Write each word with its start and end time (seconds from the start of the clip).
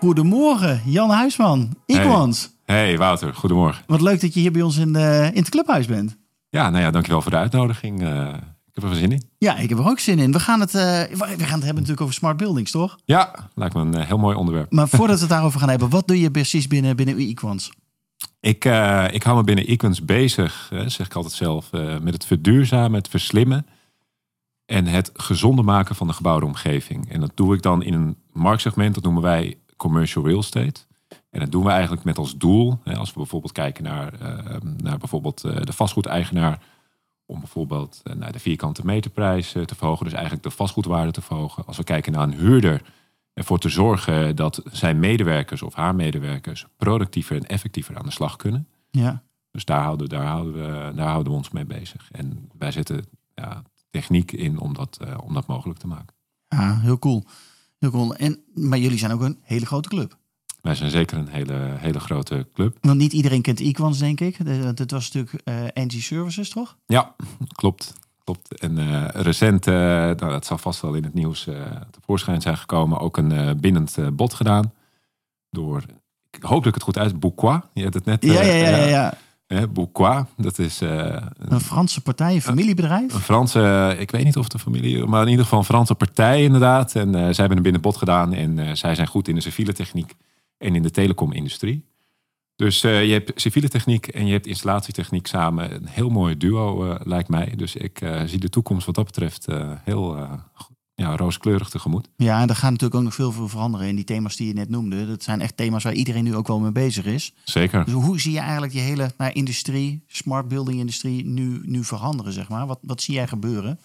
Goedemorgen, 0.00 0.80
Jan 0.84 1.10
Huisman, 1.10 1.76
Equans. 1.86 2.50
Hey. 2.64 2.76
hey 2.76 2.98
Wouter, 2.98 3.34
goedemorgen. 3.34 3.84
Wat 3.86 4.00
leuk 4.00 4.20
dat 4.20 4.34
je 4.34 4.40
hier 4.40 4.52
bij 4.52 4.62
ons 4.62 4.76
in, 4.76 4.92
de, 4.92 5.30
in 5.32 5.40
het 5.40 5.48
clubhuis 5.48 5.86
bent. 5.86 6.16
Ja, 6.48 6.70
nou 6.70 6.82
ja, 6.82 6.90
dankjewel 6.90 7.22
voor 7.22 7.30
de 7.30 7.36
uitnodiging. 7.36 8.02
Uh, 8.02 8.34
ik 8.66 8.82
heb 8.82 8.84
er 8.84 8.94
zin 8.94 9.12
in. 9.12 9.22
Ja, 9.38 9.56
ik 9.56 9.68
heb 9.68 9.78
er 9.78 9.88
ook 9.88 9.98
zin 9.98 10.18
in. 10.18 10.32
We 10.32 10.40
gaan 10.40 10.60
het, 10.60 10.74
uh, 10.74 10.82
we 10.82 11.16
gaan 11.18 11.38
het 11.38 11.48
hebben 11.48 11.74
natuurlijk 11.74 12.00
over 12.00 12.14
smart 12.14 12.36
buildings, 12.36 12.70
toch? 12.70 12.98
Ja, 13.04 13.50
lijkt 13.54 13.74
me 13.74 13.80
een 13.80 14.00
heel 14.00 14.18
mooi 14.18 14.36
onderwerp. 14.36 14.72
Maar 14.72 14.88
voordat 14.88 15.16
we 15.16 15.22
het 15.22 15.30
daarover 15.36 15.60
gaan 15.60 15.68
hebben, 15.68 15.88
wat 15.88 16.08
doe 16.08 16.20
je 16.20 16.30
precies 16.30 16.66
binnen, 16.66 16.96
binnen 16.96 17.16
Equans? 17.16 17.72
Ik, 18.40 18.64
ik 19.10 19.22
hou 19.22 19.36
me 19.36 19.44
binnen 19.44 19.66
Equans 19.66 20.04
bezig, 20.04 20.72
zeg 20.86 21.06
ik 21.06 21.14
altijd 21.14 21.34
zelf, 21.34 21.70
met 22.00 22.12
het 22.12 22.26
verduurzamen, 22.26 22.98
het 22.98 23.08
verslimmen 23.08 23.66
en 24.66 24.86
het 24.86 25.10
gezonder 25.14 25.64
maken 25.64 25.94
van 25.94 26.06
de 26.06 26.12
gebouwde 26.12 26.46
omgeving. 26.46 27.12
En 27.12 27.20
dat 27.20 27.32
doe 27.34 27.54
ik 27.54 27.62
dan 27.62 27.82
in 27.82 27.94
een 27.94 28.16
marktsegment, 28.32 28.94
dat 28.94 29.04
noemen 29.04 29.22
wij 29.22 29.56
commercial 29.76 30.24
real 30.24 30.38
estate. 30.38 30.80
En 31.30 31.40
dat 31.40 31.50
doen 31.50 31.64
we 31.64 31.70
eigenlijk 31.70 32.04
met 32.04 32.18
als 32.18 32.36
doel, 32.36 32.80
hè, 32.84 32.96
als 32.96 33.10
we 33.12 33.16
bijvoorbeeld 33.16 33.52
kijken 33.52 33.84
naar, 33.84 34.12
uh, 34.22 34.56
naar 34.76 34.98
bijvoorbeeld 34.98 35.44
uh, 35.44 35.56
de 35.60 35.72
vastgoedeigenaar, 35.72 36.62
om 37.26 37.38
bijvoorbeeld 37.38 38.02
uh, 38.04 38.14
naar 38.14 38.32
de 38.32 38.38
vierkante 38.38 38.84
meterprijs 38.84 39.52
te 39.52 39.74
verhogen, 39.74 40.04
dus 40.04 40.12
eigenlijk 40.12 40.42
de 40.42 40.50
vastgoedwaarde 40.50 41.12
te 41.12 41.20
verhogen. 41.20 41.66
Als 41.66 41.76
we 41.76 41.84
kijken 41.84 42.12
naar 42.12 42.22
een 42.22 42.34
huurder, 42.34 42.82
ervoor 43.32 43.58
te 43.58 43.68
zorgen 43.68 44.36
dat 44.36 44.62
zijn 44.70 44.98
medewerkers 44.98 45.62
of 45.62 45.74
haar 45.74 45.94
medewerkers 45.94 46.66
productiever 46.76 47.36
en 47.36 47.46
effectiever 47.46 47.98
aan 47.98 48.04
de 48.04 48.10
slag 48.10 48.36
kunnen. 48.36 48.68
Ja. 48.90 49.22
Dus 49.50 49.64
daar 49.64 49.82
houden, 49.82 50.08
daar, 50.08 50.26
houden 50.26 50.52
we, 50.52 50.94
daar 50.94 51.08
houden 51.08 51.32
we 51.32 51.38
ons 51.38 51.50
mee 51.50 51.64
bezig. 51.64 52.10
En 52.10 52.50
wij 52.58 52.70
zetten 52.70 53.04
ja, 53.34 53.62
techniek 53.90 54.32
in 54.32 54.58
om 54.58 54.74
dat, 54.74 54.98
om 55.22 55.34
dat 55.34 55.46
mogelijk 55.46 55.78
te 55.78 55.86
maken. 55.86 56.14
Ja, 56.48 56.78
heel 56.80 56.98
cool. 56.98 57.24
En, 58.16 58.42
maar 58.54 58.78
jullie 58.78 58.98
zijn 58.98 59.12
ook 59.12 59.20
een 59.20 59.38
hele 59.42 59.66
grote 59.66 59.88
club. 59.88 60.16
Wij 60.62 60.74
zijn 60.74 60.90
zeker 60.90 61.18
een 61.18 61.28
hele, 61.28 61.74
hele 61.76 62.00
grote 62.00 62.48
club. 62.54 62.76
Want 62.80 62.98
niet 62.98 63.12
iedereen 63.12 63.42
kent 63.42 63.60
Equans, 63.60 63.98
denk 63.98 64.20
ik. 64.20 64.44
Dat 64.76 64.90
was 64.90 65.12
natuurlijk 65.12 65.48
uh, 65.48 65.64
eh, 65.64 65.70
NG 65.74 66.02
Services, 66.02 66.48
toch? 66.48 66.76
Ja, 66.86 67.14
klopt. 67.54 67.92
klopt. 68.24 68.60
En 68.60 68.78
uh, 68.78 69.08
recent, 69.08 69.66
uh, 69.66 69.74
nou, 69.74 70.16
dat 70.16 70.46
zal 70.46 70.58
vast 70.58 70.80
wel 70.80 70.94
in 70.94 71.04
het 71.04 71.14
nieuws 71.14 71.48
tevoorschijn 71.90 72.40
zijn 72.40 72.56
gekomen, 72.56 72.98
ook 72.98 73.16
een 73.16 73.60
bindend 73.60 74.16
bod 74.16 74.34
gedaan 74.34 74.72
door, 75.50 75.82
ik 76.30 76.42
hoop 76.42 76.58
dat 76.58 76.66
ik 76.66 76.74
het 76.74 76.82
goed 76.82 76.98
uit, 76.98 77.20
Bouquois. 77.20 77.60
Je 77.72 77.82
hebt 77.82 77.94
het 77.94 78.04
net... 78.04 78.24
ja, 78.24 78.42
ja, 78.42 78.54
ja. 78.54 78.68
ja, 78.68 78.86
ja. 78.86 79.14
Hè, 79.46 79.66
dat 80.36 80.58
is... 80.58 80.82
Uh, 80.82 81.16
een 81.36 81.60
Franse 81.60 82.00
partij, 82.00 82.34
een 82.34 82.42
familiebedrijf? 82.42 83.14
Een, 83.14 83.20
Franse, 83.20 83.96
ik 83.98 84.10
weet 84.10 84.24
niet 84.24 84.36
of 84.36 84.48
de 84.48 84.58
familie... 84.58 85.04
Maar 85.04 85.22
in 85.22 85.28
ieder 85.28 85.44
geval 85.44 85.58
een 85.58 85.64
Franse 85.64 85.94
partij 85.94 86.42
inderdaad. 86.42 86.94
En 86.94 87.08
uh, 87.08 87.14
zij 87.14 87.34
hebben 87.34 87.56
een 87.56 87.62
binnenbod 87.62 87.96
gedaan. 87.96 88.32
En 88.32 88.76
zij 88.76 88.94
zijn 88.94 89.06
goed 89.06 89.28
in 89.28 89.34
de 89.34 89.40
civiele 89.40 89.72
techniek 89.72 90.14
en 90.58 90.74
in 90.74 90.82
de 90.82 90.90
telecomindustrie. 90.90 91.84
Dus 92.56 92.80
je 92.80 92.88
hebt 92.88 93.40
civiele 93.40 93.68
techniek 93.68 94.06
en 94.06 94.26
je 94.26 94.32
hebt 94.32 94.46
installatietechniek 94.46 95.26
samen. 95.26 95.74
Een 95.74 95.86
heel 95.86 96.08
mooi 96.08 96.36
duo 96.36 96.96
lijkt 97.02 97.28
mij. 97.28 97.52
Dus 97.56 97.76
ik 97.76 98.00
zie 98.26 98.38
de 98.38 98.48
toekomst 98.48 98.86
wat 98.86 98.94
dat 98.94 99.04
betreft 99.04 99.46
heel 99.84 100.28
ja, 100.96 101.16
rooskleurig 101.16 101.68
tegemoet. 101.68 102.08
Ja, 102.16 102.40
en 102.40 102.48
er 102.48 102.54
gaat 102.54 102.70
natuurlijk 102.70 102.94
ook 102.94 103.02
nog 103.02 103.14
veel, 103.14 103.32
veel 103.32 103.48
veranderen 103.48 103.88
in 103.88 103.94
die 103.94 104.04
thema's 104.04 104.36
die 104.36 104.46
je 104.46 104.52
net 104.52 104.68
noemde. 104.68 105.06
Dat 105.06 105.22
zijn 105.22 105.40
echt 105.40 105.56
thema's 105.56 105.82
waar 105.82 105.92
iedereen 105.92 106.24
nu 106.24 106.34
ook 106.34 106.46
wel 106.46 106.60
mee 106.60 106.72
bezig 106.72 107.04
is. 107.04 107.34
Zeker. 107.44 107.84
Dus 107.84 107.94
hoe 107.94 108.20
zie 108.20 108.32
je 108.32 108.38
eigenlijk 108.38 108.72
die 108.72 108.80
hele 108.80 109.12
nou, 109.18 109.32
industrie, 109.32 110.04
smart 110.06 110.48
building 110.48 110.78
industrie, 110.78 111.26
nu, 111.26 111.60
nu 111.64 111.84
veranderen, 111.84 112.32
zeg 112.32 112.48
maar? 112.48 112.66
Wat, 112.66 112.78
wat 112.82 113.02
zie 113.02 113.14
jij 113.14 113.26
gebeuren? 113.26 113.78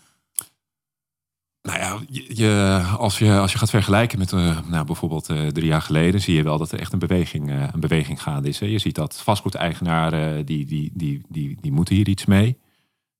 Nou 1.61 1.79
ja, 1.79 1.99
je, 2.27 2.81
als, 2.97 3.19
je, 3.19 3.37
als 3.37 3.51
je 3.51 3.57
gaat 3.57 3.69
vergelijken 3.69 4.19
met 4.19 4.31
uh, 4.31 4.59
nou, 4.67 4.85
bijvoorbeeld 4.85 5.29
uh, 5.29 5.47
drie 5.47 5.67
jaar 5.67 5.81
geleden, 5.81 6.21
zie 6.21 6.35
je 6.35 6.43
wel 6.43 6.57
dat 6.57 6.71
er 6.71 6.79
echt 6.79 6.93
een 6.93 6.99
beweging, 6.99 7.49
uh, 7.49 7.67
een 7.73 7.79
beweging 7.79 8.21
gaande 8.21 8.47
is. 8.47 8.59
Hè. 8.59 8.65
Je 8.65 8.79
ziet 8.79 8.95
dat 8.95 9.21
vastgoedeigenaren, 9.21 10.45
die, 10.45 10.65
die, 10.65 10.91
die, 10.93 11.21
die, 11.29 11.57
die 11.61 11.71
moeten 11.71 11.95
hier 11.95 12.07
iets 12.07 12.25
mee. 12.25 12.57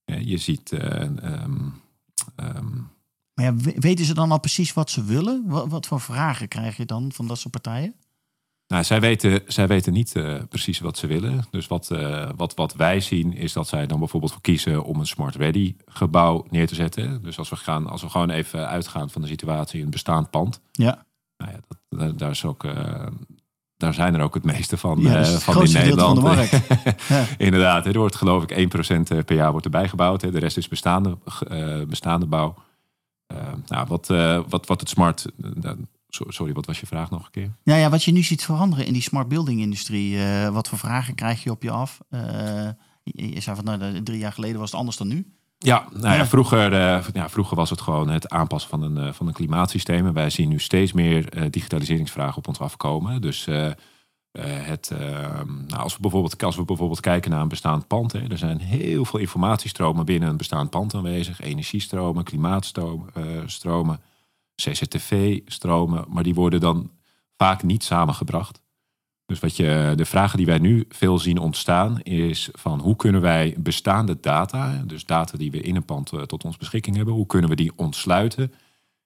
je 0.05 0.37
ziet 0.37 0.71
um, 0.71 1.19
um, 2.35 2.89
maar 3.33 3.45
ja, 3.45 3.55
weten 3.75 4.05
ze 4.05 4.13
dan 4.13 4.31
al 4.31 4.39
precies 4.39 4.73
wat 4.73 4.89
ze 4.89 5.03
willen? 5.03 5.43
Wat, 5.45 5.67
wat, 5.69 5.87
voor 5.87 6.01
vragen 6.01 6.47
krijg 6.47 6.77
je 6.77 6.85
dan 6.85 7.11
van 7.11 7.27
dat 7.27 7.39
soort 7.39 7.53
partijen? 7.53 7.95
Nou, 8.71 8.83
zij 8.83 8.99
weten, 8.99 9.41
zij 9.47 9.67
weten 9.67 9.93
niet 9.93 10.15
uh, 10.15 10.35
precies 10.49 10.79
wat 10.79 10.97
ze 10.97 11.07
willen. 11.07 11.45
Dus 11.49 11.67
wat, 11.67 11.89
uh, 11.91 12.29
wat, 12.35 12.55
wat 12.55 12.73
wij 12.73 12.99
zien 12.99 13.33
is 13.33 13.53
dat 13.53 13.67
zij 13.67 13.87
dan 13.87 13.99
bijvoorbeeld 13.99 14.31
voor 14.31 14.41
kiezen 14.41 14.83
om 14.83 14.99
een 14.99 15.07
smart 15.07 15.35
ready 15.35 15.75
gebouw 15.85 16.45
neer 16.49 16.67
te 16.67 16.75
zetten. 16.75 17.23
Dus 17.23 17.37
als 17.37 17.49
we, 17.49 17.55
gaan, 17.55 17.87
als 17.87 18.01
we 18.01 18.09
gewoon 18.09 18.29
even 18.29 18.67
uitgaan 18.67 19.09
van 19.09 19.21
de 19.21 19.27
situatie 19.27 19.79
in 19.79 19.85
een 19.85 19.91
bestaand 19.91 20.29
pand. 20.29 20.61
Ja. 20.71 21.05
Nou 21.37 21.51
ja, 21.51 21.59
dat, 21.89 22.19
daar, 22.19 22.29
is 22.29 22.45
ook, 22.45 22.63
uh, 22.63 22.73
daar 23.77 23.93
zijn 23.93 24.13
er 24.13 24.21
ook 24.21 24.33
het 24.33 24.43
meeste 24.43 24.77
van, 24.77 24.99
ja, 24.99 25.23
van 25.23 25.63
in 25.63 25.71
Nederland. 25.71 26.19
Van 26.19 26.37
ja. 26.37 27.25
Inderdaad, 27.37 27.85
er 27.85 27.97
wordt 27.97 28.15
geloof 28.15 28.43
ik 28.43 28.73
1% 28.75 29.25
per 29.25 29.35
jaar 29.35 29.51
wordt 29.51 29.65
erbij 29.65 29.87
gebouwd. 29.87 30.21
Hè. 30.21 30.31
De 30.31 30.39
rest 30.39 30.57
is 30.57 30.67
bestaande, 30.67 31.17
bestaande 31.87 32.25
bouw. 32.25 32.55
Eh, 33.35 33.53
nou, 33.67 33.87
wat, 33.87 34.09
eh, 34.09 34.39
wat, 34.49 34.67
wat 34.67 34.79
het 34.79 34.89
smart. 34.89 35.25
Eh, 35.61 35.71
sorry, 36.07 36.53
wat 36.53 36.65
was 36.65 36.79
je 36.79 36.85
vraag 36.85 37.09
nog 37.09 37.25
een 37.25 37.31
keer? 37.31 37.51
Ja, 37.63 37.75
ja, 37.75 37.89
wat 37.89 38.03
je 38.03 38.11
nu 38.11 38.23
ziet 38.23 38.43
veranderen 38.43 38.85
in 38.85 38.93
die 38.93 39.01
smart 39.01 39.27
building 39.27 39.59
industrie. 39.59 40.17
wat 40.51 40.67
voor 40.67 40.77
vragen 40.77 41.15
krijg 41.15 41.43
je 41.43 41.51
op 41.51 41.63
je 41.63 41.71
af? 41.71 41.99
je, 43.03 43.41
zei 43.41 43.55
van 43.55 43.65
nou, 43.65 44.03
drie 44.03 44.19
jaar 44.19 44.31
geleden 44.31 44.59
was 44.59 44.71
het 44.71 44.79
anders 44.79 44.97
dan 44.97 45.07
nu. 45.07 45.33
Ja, 45.57 45.87
nou 45.93 46.15
ja, 46.15 46.25
vroeger, 46.25 46.73
ja, 47.13 47.29
vroeger 47.29 47.55
was 47.55 47.69
het 47.69 47.81
gewoon 47.81 48.09
het 48.09 48.29
aanpassen 48.29 48.69
van 48.69 48.81
een, 48.81 49.13
van 49.13 49.27
een 49.27 49.33
klimaatsysteem. 49.33 50.07
En 50.07 50.13
wij 50.13 50.29
zien 50.29 50.49
nu 50.49 50.59
steeds 50.59 50.93
meer 50.93 51.49
digitaliseringsvragen 51.51 52.37
op 52.37 52.47
ons 52.47 52.59
afkomen. 52.59 53.21
Dus 53.21 53.47
uh, 54.31 54.43
het, 54.45 54.89
uh, 54.93 54.99
nou, 55.67 55.83
als, 55.83 55.95
we 55.95 56.01
bijvoorbeeld, 56.01 56.43
als 56.43 56.55
we 56.55 56.65
bijvoorbeeld 56.65 56.99
kijken 56.99 57.31
naar 57.31 57.41
een 57.41 57.47
bestaand 57.47 57.87
pand, 57.87 58.11
hè, 58.11 58.29
er 58.29 58.37
zijn 58.37 58.59
heel 58.59 59.05
veel 59.05 59.19
informatiestromen 59.19 60.05
binnen 60.05 60.29
een 60.29 60.37
bestaand 60.37 60.69
pand 60.69 60.93
aanwezig. 60.93 61.41
Energiestromen, 61.41 62.23
klimaatstromen, 62.23 63.09
uh, 63.17 63.95
CCTV-stromen, 64.55 66.05
maar 66.07 66.23
die 66.23 66.33
worden 66.33 66.59
dan 66.59 66.91
vaak 67.37 67.63
niet 67.63 67.83
samengebracht. 67.83 68.61
Dus 69.25 69.39
wat 69.39 69.55
je, 69.55 69.93
de 69.95 70.05
vragen 70.05 70.37
die 70.37 70.45
wij 70.45 70.57
nu 70.57 70.85
veel 70.89 71.19
zien 71.19 71.37
ontstaan 71.37 72.01
is 72.01 72.49
van 72.51 72.79
hoe 72.79 72.95
kunnen 72.95 73.21
wij 73.21 73.55
bestaande 73.57 74.19
data, 74.19 74.83
dus 74.85 75.05
data 75.05 75.37
die 75.37 75.51
we 75.51 75.61
in 75.61 75.75
een 75.75 75.85
pand 75.85 76.13
eh, 76.13 76.21
tot 76.21 76.43
ons 76.43 76.57
beschikking 76.57 76.95
hebben, 76.95 77.13
hoe 77.13 77.25
kunnen 77.25 77.49
we 77.49 77.55
die 77.55 77.71
ontsluiten 77.75 78.53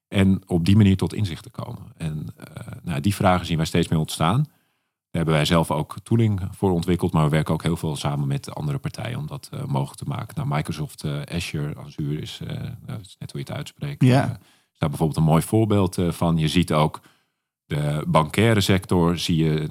en 0.08 0.42
op 0.46 0.66
die 0.66 0.76
manier 0.76 0.98
tot 0.98 1.14
inzichten 1.14 1.52
komen. 1.52 1.84
En 1.98 2.28
nou, 2.84 3.02
die 3.02 3.16
vragen 3.16 3.46
zien 3.46 3.58
wij 3.58 3.66
steeds 3.66 3.88
meer 3.88 4.00
ontstaan. 4.00 4.46
Daar 5.16 5.24
hebben 5.24 5.42
wij 5.42 5.52
zelf 5.56 5.72
ook 5.72 5.96
tooling 6.04 6.42
voor 6.52 6.72
ontwikkeld, 6.72 7.14
maar 7.14 7.24
we 7.24 7.30
werken 7.30 7.54
ook 7.54 7.64
heel 7.64 7.78
veel 7.78 7.96
samen 7.96 8.28
met 8.28 8.56
andere 8.56 8.78
partijen 8.78 9.18
om 9.18 9.28
dat 9.28 9.50
uh, 9.54 9.64
mogelijk 9.64 9.98
te 9.98 10.06
maken. 10.08 10.36
Nou, 10.36 10.48
Microsoft 10.48 11.04
uh, 11.04 11.22
Azure, 11.22 11.76
Azure 11.78 12.22
is, 12.22 12.40
uh, 12.44 12.50
nou, 12.86 13.00
is, 13.00 13.16
net 13.20 13.32
hoe 13.32 13.42
je 13.42 13.48
het 13.48 13.52
uitspreekt. 13.52 14.04
Ja. 14.04 14.24
is 14.72 14.80
daar 14.80 14.90
bijvoorbeeld 14.90 15.18
een 15.18 15.24
mooi 15.24 15.42
voorbeeld 15.42 15.98
van. 16.10 16.38
Je 16.38 16.48
ziet 16.48 16.74
ook 16.74 17.02
de 17.66 18.04
bankaire 18.08 18.62
sector, 18.62 19.18
zie 19.18 19.44
je, 19.44 19.68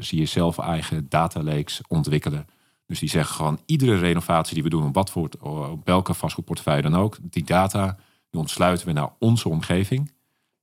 zie 0.00 0.18
je 0.18 0.26
zelf 0.26 0.58
eigen 0.58 1.06
data 1.08 1.42
lakes 1.42 1.80
ontwikkelen. 1.88 2.46
Dus 2.86 2.98
die 2.98 3.08
zeggen 3.08 3.34
gewoon 3.34 3.60
iedere 3.66 3.96
renovatie 3.96 4.54
die 4.54 4.62
we 4.62 4.68
doen, 4.68 4.86
op, 4.86 4.94
wat 4.94 5.10
voor, 5.10 5.28
op 5.40 5.80
welke 5.84 6.14
vastgoedportefeuille 6.14 6.82
dan 6.82 6.94
ook, 6.94 7.16
die 7.20 7.44
data 7.44 7.96
die 8.30 8.40
ontsluiten 8.40 8.86
we 8.86 8.92
naar 8.92 9.10
onze 9.18 9.48
omgeving. 9.48 10.12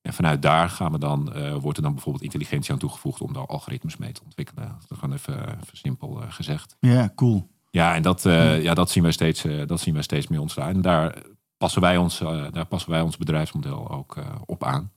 En 0.01 0.13
vanuit 0.13 0.41
daar 0.41 0.69
gaan 0.69 0.91
we 0.91 0.99
dan, 0.99 1.31
uh, 1.35 1.55
wordt 1.55 1.77
er 1.77 1.83
dan 1.83 1.93
bijvoorbeeld 1.93 2.23
intelligentie 2.23 2.71
aan 2.71 2.79
toegevoegd 2.79 3.21
om 3.21 3.33
daar 3.33 3.45
algoritmes 3.45 3.97
mee 3.97 4.11
te 4.11 4.21
ontwikkelen. 4.23 4.67
Dat 4.67 4.89
is 4.89 4.97
gewoon 4.97 5.15
even, 5.15 5.59
even 5.63 5.77
simpel 5.77 6.21
uh, 6.21 6.31
gezegd. 6.31 6.75
Ja, 6.79 7.11
cool. 7.15 7.49
Ja, 7.69 7.95
en 7.95 8.01
dat, 8.01 8.25
uh, 8.25 8.63
ja, 8.63 8.73
dat, 8.73 8.89
zien 8.89 9.03
wij 9.03 9.11
steeds, 9.11 9.45
dat 9.65 9.79
zien 9.79 9.93
wij 9.93 10.03
steeds 10.03 10.27
meer 10.27 10.39
ontstaan. 10.39 10.69
En 10.69 10.81
daar 10.81 11.15
passen 11.57 11.81
wij 11.81 11.97
ons, 11.97 12.19
daar 12.51 12.65
passen 12.65 12.91
wij 12.91 13.01
ons 13.01 13.17
bedrijfsmodel 13.17 13.89
ook 13.89 14.17
op 14.45 14.63
aan. 14.63 14.91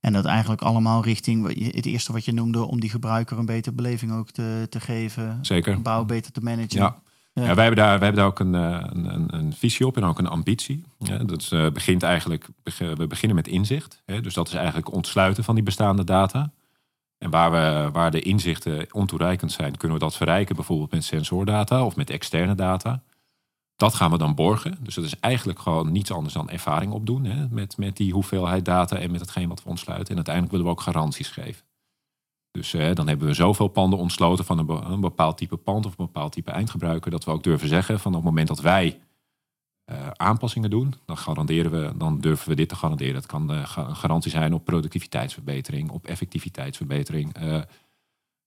En 0.00 0.12
dat 0.12 0.24
eigenlijk 0.24 0.62
allemaal 0.62 1.02
richting 1.02 1.72
het 1.74 1.86
eerste 1.86 2.12
wat 2.12 2.24
je 2.24 2.32
noemde, 2.32 2.64
om 2.64 2.80
die 2.80 2.90
gebruiker 2.90 3.38
een 3.38 3.46
betere 3.46 3.74
beleving 3.74 4.12
ook 4.12 4.30
te, 4.30 4.66
te 4.70 4.80
geven. 4.80 5.38
Zeker. 5.42 5.82
Bouw 5.82 6.04
beter 6.04 6.32
te 6.32 6.40
managen. 6.40 6.80
Ja. 6.80 7.02
Ja. 7.40 7.54
wij, 7.54 7.64
hebben 7.64 7.84
daar, 7.84 7.98
wij 7.98 8.08
hebben 8.08 8.14
daar 8.14 8.26
ook 8.26 8.38
een, 8.38 8.54
een, 8.54 9.14
een, 9.14 9.34
een 9.34 9.52
visie 9.52 9.86
op 9.86 9.96
en 9.96 10.04
ook 10.04 10.18
een 10.18 10.26
ambitie. 10.26 10.84
Dat 11.26 11.50
uh, 11.52 11.70
begint 11.70 12.02
eigenlijk, 12.02 12.48
we 12.78 13.06
beginnen 13.08 13.36
met 13.36 13.48
inzicht. 13.48 14.02
Hè, 14.04 14.20
dus 14.20 14.34
dat 14.34 14.48
is 14.48 14.54
eigenlijk 14.54 14.92
ontsluiten 14.92 15.44
van 15.44 15.54
die 15.54 15.64
bestaande 15.64 16.04
data. 16.04 16.52
En 17.18 17.30
waar, 17.30 17.50
we, 17.50 17.90
waar 17.92 18.10
de 18.10 18.20
inzichten 18.20 18.86
ontoereikend 18.90 19.52
zijn, 19.52 19.76
kunnen 19.76 19.98
we 19.98 20.04
dat 20.04 20.16
verrijken, 20.16 20.56
bijvoorbeeld 20.56 20.90
met 20.90 21.04
sensordata 21.04 21.84
of 21.84 21.96
met 21.96 22.10
externe 22.10 22.54
data. 22.54 23.02
Dat 23.76 23.94
gaan 23.94 24.10
we 24.10 24.18
dan 24.18 24.34
borgen. 24.34 24.78
Dus 24.80 24.94
dat 24.94 25.04
is 25.04 25.20
eigenlijk 25.20 25.58
gewoon 25.58 25.92
niets 25.92 26.12
anders 26.12 26.34
dan 26.34 26.50
ervaring 26.50 26.92
opdoen 26.92 27.24
hè, 27.24 27.46
met, 27.50 27.76
met 27.76 27.96
die 27.96 28.12
hoeveelheid 28.12 28.64
data 28.64 28.96
en 28.96 29.10
met 29.10 29.20
hetgeen 29.20 29.48
wat 29.48 29.62
we 29.62 29.68
ontsluiten. 29.68 30.08
En 30.08 30.14
uiteindelijk 30.14 30.54
willen 30.54 30.66
we 30.66 30.72
ook 30.72 30.84
garanties 30.84 31.28
geven. 31.28 31.62
Dus 32.50 32.74
eh, 32.74 32.94
dan 32.94 33.08
hebben 33.08 33.26
we 33.26 33.34
zoveel 33.34 33.68
panden 33.68 33.98
ontsloten 33.98 34.44
van 34.44 34.58
een, 34.58 34.66
be- 34.66 34.72
een 34.84 35.00
bepaald 35.00 35.36
type 35.36 35.56
pand 35.56 35.86
of 35.86 35.90
een 35.98 36.04
bepaald 36.06 36.32
type 36.32 36.50
eindgebruiker, 36.50 37.10
dat 37.10 37.24
we 37.24 37.30
ook 37.30 37.42
durven 37.42 37.68
zeggen 37.68 38.00
van 38.00 38.10
op 38.10 38.16
het 38.16 38.26
moment 38.26 38.48
dat 38.48 38.60
wij 38.60 39.00
eh, 39.84 40.10
aanpassingen 40.10 40.70
doen, 40.70 40.94
dan 41.04 41.16
garanderen 41.18 41.70
we, 41.70 41.96
dan 41.96 42.20
durven 42.20 42.48
we 42.48 42.54
dit 42.54 42.68
te 42.68 42.76
garanderen. 42.76 43.14
Dat 43.14 43.26
kan 43.26 43.50
ga- 43.66 43.88
een 43.88 43.96
garantie 43.96 44.30
zijn 44.30 44.54
op 44.54 44.64
productiviteitsverbetering, 44.64 45.90
op 45.90 46.06
effectiviteitsverbetering, 46.06 47.36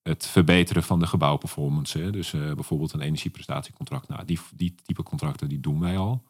het 0.01 0.27
verbeteren 0.27 0.83
van 0.83 1.00
de 1.00 1.07
gebouwperformance. 1.07 2.09
Dus 2.09 2.31
bijvoorbeeld 2.31 2.94
een 2.94 3.01
energieprestatiecontract. 3.01 4.07
Nou, 4.07 4.25
die, 4.25 4.39
die 4.56 4.75
type 4.83 5.03
contracten 5.03 5.50
die 5.50 5.59
doen 5.59 5.80
wij 5.80 5.98
al. 5.98 6.24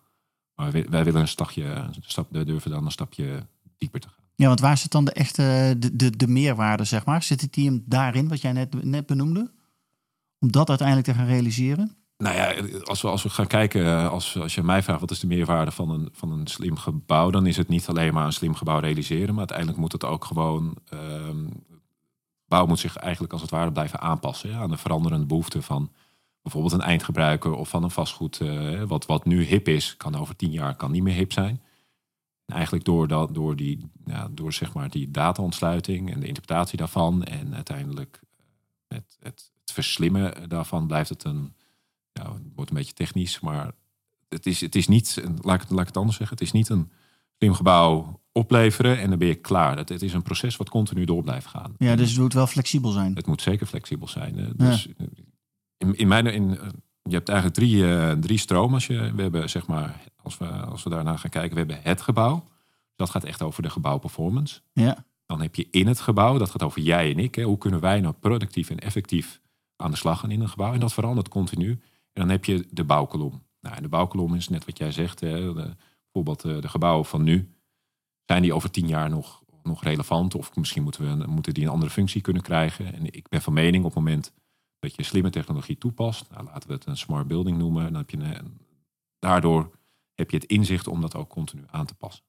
Maar 0.55 0.71
wij, 0.71 1.03
willen 1.03 1.21
een 1.21 1.27
stapje, 1.27 1.89
stap, 2.01 2.27
durven 2.31 2.71
dan 2.71 2.85
een 2.85 2.91
stapje 2.91 3.45
dieper 3.77 3.99
te 3.99 4.07
gaan. 4.07 4.20
Ja, 4.41 4.47
want 4.47 4.59
waar 4.59 4.77
zit 4.77 4.91
dan 4.91 5.05
de 5.05 5.11
echte 5.11 5.75
de, 5.77 5.95
de, 5.95 6.17
de 6.17 6.27
meerwaarde, 6.27 6.83
zeg 6.83 7.05
maar? 7.05 7.23
Zit 7.23 7.41
het 7.41 7.55
hem 7.55 7.83
daarin, 7.85 8.27
wat 8.27 8.41
jij 8.41 8.51
net, 8.51 8.83
net 8.83 9.05
benoemde? 9.05 9.51
Om 10.39 10.51
dat 10.51 10.69
uiteindelijk 10.69 11.07
te 11.07 11.13
gaan 11.13 11.25
realiseren? 11.25 11.95
Nou 12.17 12.35
ja, 12.35 12.53
als 12.83 13.01
we, 13.01 13.07
als 13.07 13.23
we 13.23 13.29
gaan 13.29 13.47
kijken, 13.47 13.85
eh, 13.85 14.09
als, 14.09 14.37
als 14.37 14.55
je 14.55 14.63
mij 14.63 14.83
vraagt 14.83 14.99
wat 14.99 15.11
is 15.11 15.19
de 15.19 15.27
meerwaarde 15.27 15.71
van 15.71 15.89
een, 15.89 16.09
van 16.11 16.31
een 16.31 16.47
slim 16.47 16.77
gebouw, 16.77 17.29
dan 17.29 17.45
is 17.45 17.57
het 17.57 17.67
niet 17.67 17.87
alleen 17.87 18.13
maar 18.13 18.25
een 18.25 18.33
slim 18.33 18.55
gebouw 18.55 18.79
realiseren, 18.79 19.29
maar 19.29 19.37
uiteindelijk 19.37 19.77
moet 19.77 19.91
het 19.91 20.05
ook 20.05 20.25
gewoon. 20.25 20.77
ehm 20.89 21.47
bouw 22.47 22.65
moet 22.65 22.79
zich 22.79 22.95
eigenlijk 22.95 23.33
als 23.33 23.41
het 23.41 23.51
ware 23.51 23.71
blijven 23.71 23.99
aanpassen 23.99 24.55
aan 24.55 24.69
de 24.69 24.77
veranderende 24.77 25.25
behoeften 25.25 25.63
van 25.63 25.91
bijvoorbeeld 26.41 26.73
een 26.73 26.81
eindgebruiker 26.81 27.53
of 27.53 27.69
van 27.69 27.83
een 27.83 27.91
vastgoed. 27.91 28.39
eh, 28.39 28.83
wat, 28.83 29.05
wat 29.05 29.25
nu 29.25 29.43
hip 29.43 29.67
is, 29.67 29.97
kan 29.97 30.15
over 30.15 30.35
tien 30.35 30.51
jaar 30.51 30.75
kan 30.75 30.91
niet 30.91 31.03
meer 31.03 31.15
hip 31.15 31.31
zijn. 31.33 31.61
En 32.51 32.57
eigenlijk 32.57 32.85
door, 32.85 33.07
dat, 33.07 33.33
door, 33.33 33.55
die, 33.55 33.89
ja, 34.05 34.27
door 34.31 34.53
zeg 34.53 34.73
maar 34.73 34.89
die 34.89 35.11
data-ontsluiting 35.11 36.13
en 36.13 36.19
de 36.19 36.27
interpretatie 36.27 36.77
daarvan 36.77 37.23
en 37.23 37.55
uiteindelijk 37.55 38.19
eh, 38.87 38.97
het, 38.97 39.17
het, 39.19 39.51
het 39.61 39.71
verslimmen 39.71 40.49
daarvan 40.49 40.87
blijft 40.87 41.09
het 41.09 41.23
een 41.23 41.53
ja, 42.13 42.33
het 42.33 42.41
wordt 42.55 42.69
een 42.69 42.77
beetje 42.77 42.93
technisch, 42.93 43.39
maar 43.39 43.71
het 44.29 44.45
is, 44.45 44.61
het 44.61 44.75
is 44.75 44.87
niet, 44.87 45.23
laat 45.41 45.61
ik, 45.61 45.69
laat 45.69 45.79
ik 45.79 45.87
het 45.87 45.97
anders 45.97 46.17
zeggen, 46.17 46.37
het 46.37 46.45
is 46.45 46.51
niet 46.51 46.69
een 46.69 46.91
slim 47.37 47.53
gebouw 47.53 48.21
opleveren 48.31 48.99
en 48.99 49.09
dan 49.09 49.19
ben 49.19 49.27
je 49.27 49.35
klaar. 49.35 49.77
Het, 49.77 49.89
het 49.89 50.01
is 50.01 50.13
een 50.13 50.21
proces 50.21 50.57
wat 50.57 50.69
continu 50.69 51.05
door 51.05 51.23
blijft 51.23 51.47
gaan. 51.47 51.73
Ja, 51.77 51.95
dus 51.95 52.11
het 52.11 52.19
moet 52.19 52.33
wel 52.33 52.47
flexibel 52.47 52.91
zijn. 52.91 53.15
Het 53.15 53.25
moet 53.25 53.41
zeker 53.41 53.67
flexibel 53.67 54.07
zijn. 54.07 54.53
Dus 54.55 54.87
in, 55.77 55.95
in 55.97 56.07
mijn, 56.07 56.25
in, 56.25 56.59
eh, 56.59 56.67
je 57.03 57.13
hebt 57.13 57.29
eigenlijk 57.29 57.57
drie, 57.59 57.87
eh, 57.87 58.11
drie 58.11 58.37
stromen. 58.37 58.73
Als 58.73 58.87
je, 58.87 59.13
we 59.15 59.21
hebben, 59.21 59.49
zeg 59.49 59.67
maar, 59.67 60.03
als 60.15 60.37
we, 60.37 60.45
als 60.71 60.83
we 60.83 60.89
daarna 60.89 61.17
gaan 61.17 61.29
kijken, 61.29 61.51
we 61.51 61.57
hebben 61.57 61.91
het 61.91 62.01
gebouw. 62.01 62.43
Dat 62.95 63.09
gaat 63.09 63.23
echt 63.23 63.41
over 63.41 63.63
de 63.63 63.69
gebouwperformance. 63.69 64.61
Ja, 64.73 65.05
Dan 65.25 65.41
heb 65.41 65.55
je 65.55 65.67
in 65.71 65.87
het 65.87 65.99
gebouw, 65.99 66.37
dat 66.37 66.49
gaat 66.49 66.63
over 66.63 66.81
jij 66.81 67.11
en 67.11 67.19
ik. 67.19 67.35
Hè. 67.35 67.43
Hoe 67.43 67.57
kunnen 67.57 67.79
wij 67.79 67.99
nou 67.99 68.13
productief 68.13 68.69
en 68.69 68.79
effectief 68.79 69.41
aan 69.75 69.91
de 69.91 69.97
slag 69.97 70.19
gaan 70.19 70.31
in 70.31 70.41
een 70.41 70.49
gebouw? 70.49 70.73
En 70.73 70.79
dat 70.79 70.93
verandert 70.93 71.29
continu. 71.29 71.69
En 72.13 72.21
dan 72.21 72.29
heb 72.29 72.45
je 72.45 72.67
de 72.69 72.83
bouwkolom. 72.83 73.43
Nou, 73.61 73.75
en 73.75 73.81
de 73.81 73.89
bouwkolom 73.89 74.35
is 74.35 74.49
net 74.49 74.65
wat 74.65 74.77
jij 74.77 74.91
zegt. 74.91 75.19
Hè. 75.19 75.53
De, 75.53 75.75
bijvoorbeeld 76.03 76.55
eh, 76.55 76.61
de 76.61 76.69
gebouwen 76.69 77.05
van 77.05 77.23
nu. 77.23 77.49
Zijn 78.25 78.41
die 78.41 78.53
over 78.53 78.71
tien 78.71 78.87
jaar 78.87 79.09
nog, 79.09 79.43
nog 79.63 79.83
relevant? 79.83 80.35
Of 80.35 80.55
misschien 80.55 80.83
moeten, 80.83 81.19
we, 81.19 81.27
moeten 81.27 81.53
die 81.53 81.63
een 81.63 81.69
andere 81.69 81.91
functie 81.91 82.21
kunnen 82.21 82.41
krijgen? 82.41 82.93
En 82.93 83.13
ik 83.13 83.29
ben 83.29 83.41
van 83.41 83.53
mening 83.53 83.83
op 83.85 83.93
het 83.93 84.03
moment 84.03 84.33
dat 84.79 84.95
je 84.95 85.03
slimme 85.03 85.29
technologie 85.29 85.77
toepast. 85.77 86.29
Nou, 86.29 86.45
laten 86.45 86.67
we 86.67 86.73
het 86.73 86.85
een 86.85 86.97
smart 86.97 87.27
building 87.27 87.57
noemen. 87.57 87.83
Dan 87.83 87.95
heb 87.95 88.09
je 88.09 88.17
een, 88.17 88.59
daardoor 89.19 89.71
heb 90.21 90.31
je 90.31 90.37
het 90.37 90.45
inzicht 90.45 90.87
om 90.87 91.01
dat 91.01 91.15
ook 91.15 91.29
continu 91.29 91.63
aan 91.71 91.85
te 91.85 91.93
passen. 91.95 92.23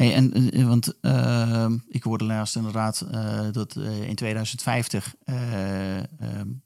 Hey, 0.00 0.14
en, 0.14 0.50
eh, 0.50 0.66
want 0.66 1.00
eh, 1.00 1.72
ik 1.88 2.02
hoorde 2.02 2.24
laatst 2.24 2.56
inderdaad 2.56 3.00
eh, 3.00 3.46
dat 3.52 3.76
in 4.06 4.14
2050 4.14 5.14
eh, 5.24 5.98
eh, 5.98 6.04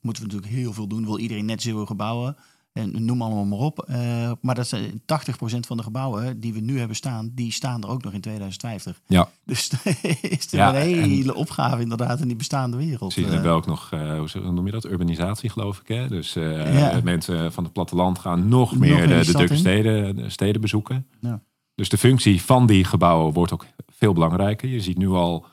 moeten 0.00 0.22
we 0.22 0.28
natuurlijk 0.28 0.52
heel 0.52 0.72
veel 0.72 0.86
doen. 0.86 1.04
Wil 1.04 1.18
iedereen 1.18 1.44
net 1.44 1.62
zero 1.62 1.86
gebouwen 1.86 2.36
en 2.74 3.04
noem 3.04 3.22
allemaal 3.22 3.44
maar 3.44 3.58
op. 3.58 3.78
Eh, 3.88 4.32
maar 4.40 4.54
dat 4.54 4.66
zijn 4.66 5.02
80% 5.06 5.66
van 5.66 5.76
de 5.76 5.82
gebouwen 5.82 6.40
die 6.40 6.52
we 6.52 6.60
nu 6.60 6.78
hebben 6.78 6.96
staan, 6.96 7.30
die 7.34 7.52
staan 7.52 7.82
er 7.82 7.88
ook 7.88 8.02
nog 8.02 8.12
in 8.12 8.20
2050. 8.20 9.00
Ja. 9.06 9.28
Dus 9.44 9.70
is 10.22 10.52
er 10.52 10.58
Ja, 10.58 10.68
een 10.68 10.98
en- 10.98 11.08
hele 11.08 11.34
opgave 11.34 11.82
inderdaad 11.82 12.20
in 12.20 12.26
die 12.26 12.36
bestaande 12.36 12.76
wereld. 12.76 13.12
Zie 13.12 13.26
je 13.26 13.32
Eh, 13.32 13.42
wel 13.42 13.56
ook 13.56 13.66
nog, 13.66 13.88
eh, 13.92 14.18
hoe 14.18 14.52
noem 14.52 14.66
je 14.66 14.72
dat? 14.72 14.84
Urbanisatie, 14.84 15.50
geloof 15.50 15.80
ik. 15.80 15.88
Hè? 15.88 16.08
Dus 16.08 16.32
Ja. 16.32 17.00
mensen 17.04 17.52
van 17.52 17.64
het 17.64 17.72
platteland 17.72 18.18
gaan 18.18 18.48
nog 18.48 18.70
Nog 18.70 18.80
meer 18.80 19.08
de, 19.08 19.24
de 19.24 19.32
drukke 19.32 19.56
steden, 19.56 20.16
de 20.16 20.30
steden 20.30 20.60
bezoeken. 20.60 21.06
Ja. 21.20 21.40
Dus 21.74 21.88
de 21.88 21.98
functie 21.98 22.42
van 22.42 22.66
die 22.66 22.84
gebouwen 22.84 23.32
wordt 23.32 23.52
ook 23.52 23.66
veel 23.86 24.12
belangrijker. 24.12 24.68
Je 24.68 24.80
ziet 24.80 24.98
nu 24.98 25.08
al, 25.08 25.46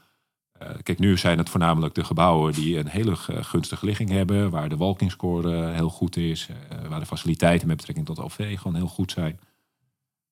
kijk, 0.83 0.99
nu 0.99 1.17
zijn 1.17 1.37
het 1.37 1.49
voornamelijk 1.49 1.93
de 1.95 2.03
gebouwen 2.03 2.53
die 2.53 2.77
een 2.77 2.87
hele 2.87 3.15
gunstige 3.15 3.85
ligging 3.85 4.09
hebben, 4.09 4.49
waar 4.49 4.69
de 4.69 4.77
walkingscore 4.77 5.65
eh, 5.67 5.73
heel 5.75 5.89
goed 5.89 6.17
is, 6.17 6.47
eh, 6.69 6.87
waar 6.87 6.99
de 6.99 7.05
faciliteiten 7.05 7.67
met 7.67 7.77
betrekking 7.77 8.05
tot 8.07 8.19
OV 8.19 8.57
gewoon 8.57 8.75
heel 8.75 8.87
goed 8.87 9.11
zijn. 9.11 9.39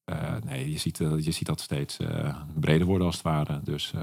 Eh, 0.06 0.18
nee, 0.46 0.72
je 0.72 0.78
ziet, 0.78 1.00
eh, 1.00 1.12
je 1.20 1.32
ziet 1.32 1.48
dat 1.48 1.62
steeds 1.62 1.98
eh, 1.98 2.36
breder 2.60 2.88
worden 2.88 3.06
als 3.08 3.16
het 3.16 3.24
ware. 3.26 3.60
Dus 3.64 3.92
eh, 3.96 4.02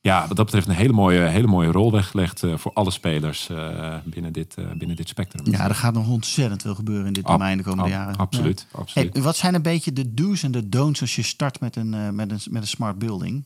ja, 0.00 0.26
wat 0.28 0.36
dat 0.36 0.44
betreft 0.46 0.66
een 0.68 0.74
hele 0.74 0.92
mooie, 0.92 1.20
hele 1.20 1.46
mooie 1.46 1.70
rol 1.70 1.92
weggelegd 1.92 2.42
eh, 2.42 2.56
voor 2.56 2.72
alle 2.72 2.90
spelers 2.90 3.48
eh, 3.48 3.96
binnen, 4.04 4.32
dit, 4.32 4.54
eh, 4.54 4.64
binnen 4.76 4.96
dit 4.96 5.08
spectrum. 5.08 5.46
Ja, 5.52 5.68
er 5.68 5.74
gaat 5.74 5.94
nog 5.94 6.08
ontzettend 6.08 6.62
veel 6.62 6.74
gebeuren 6.74 7.06
in 7.06 7.12
dit 7.12 7.24
Ab- 7.24 7.30
domein 7.30 7.56
de 7.56 7.62
komende 7.62 7.84
Ab- 7.84 7.90
jaren. 7.90 8.16
Absoluut, 8.16 8.66
Ja. 8.72 8.78
absoluut. 8.78 9.12
Hey, 9.12 9.22
wat 9.22 9.36
zijn 9.36 9.54
een 9.54 9.62
beetje 9.62 9.92
de 9.92 10.14
do's 10.14 10.42
en 10.42 10.50
de 10.50 10.68
don'ts 10.68 11.00
als 11.00 11.16
je 11.16 11.22
start 11.22 11.60
met 11.60 11.76
een, 11.76 11.94
eh, 11.94 12.08
met 12.10 12.30
een, 12.30 12.40
met 12.50 12.62
een 12.62 12.68
smart 12.68 12.98
building? 12.98 13.44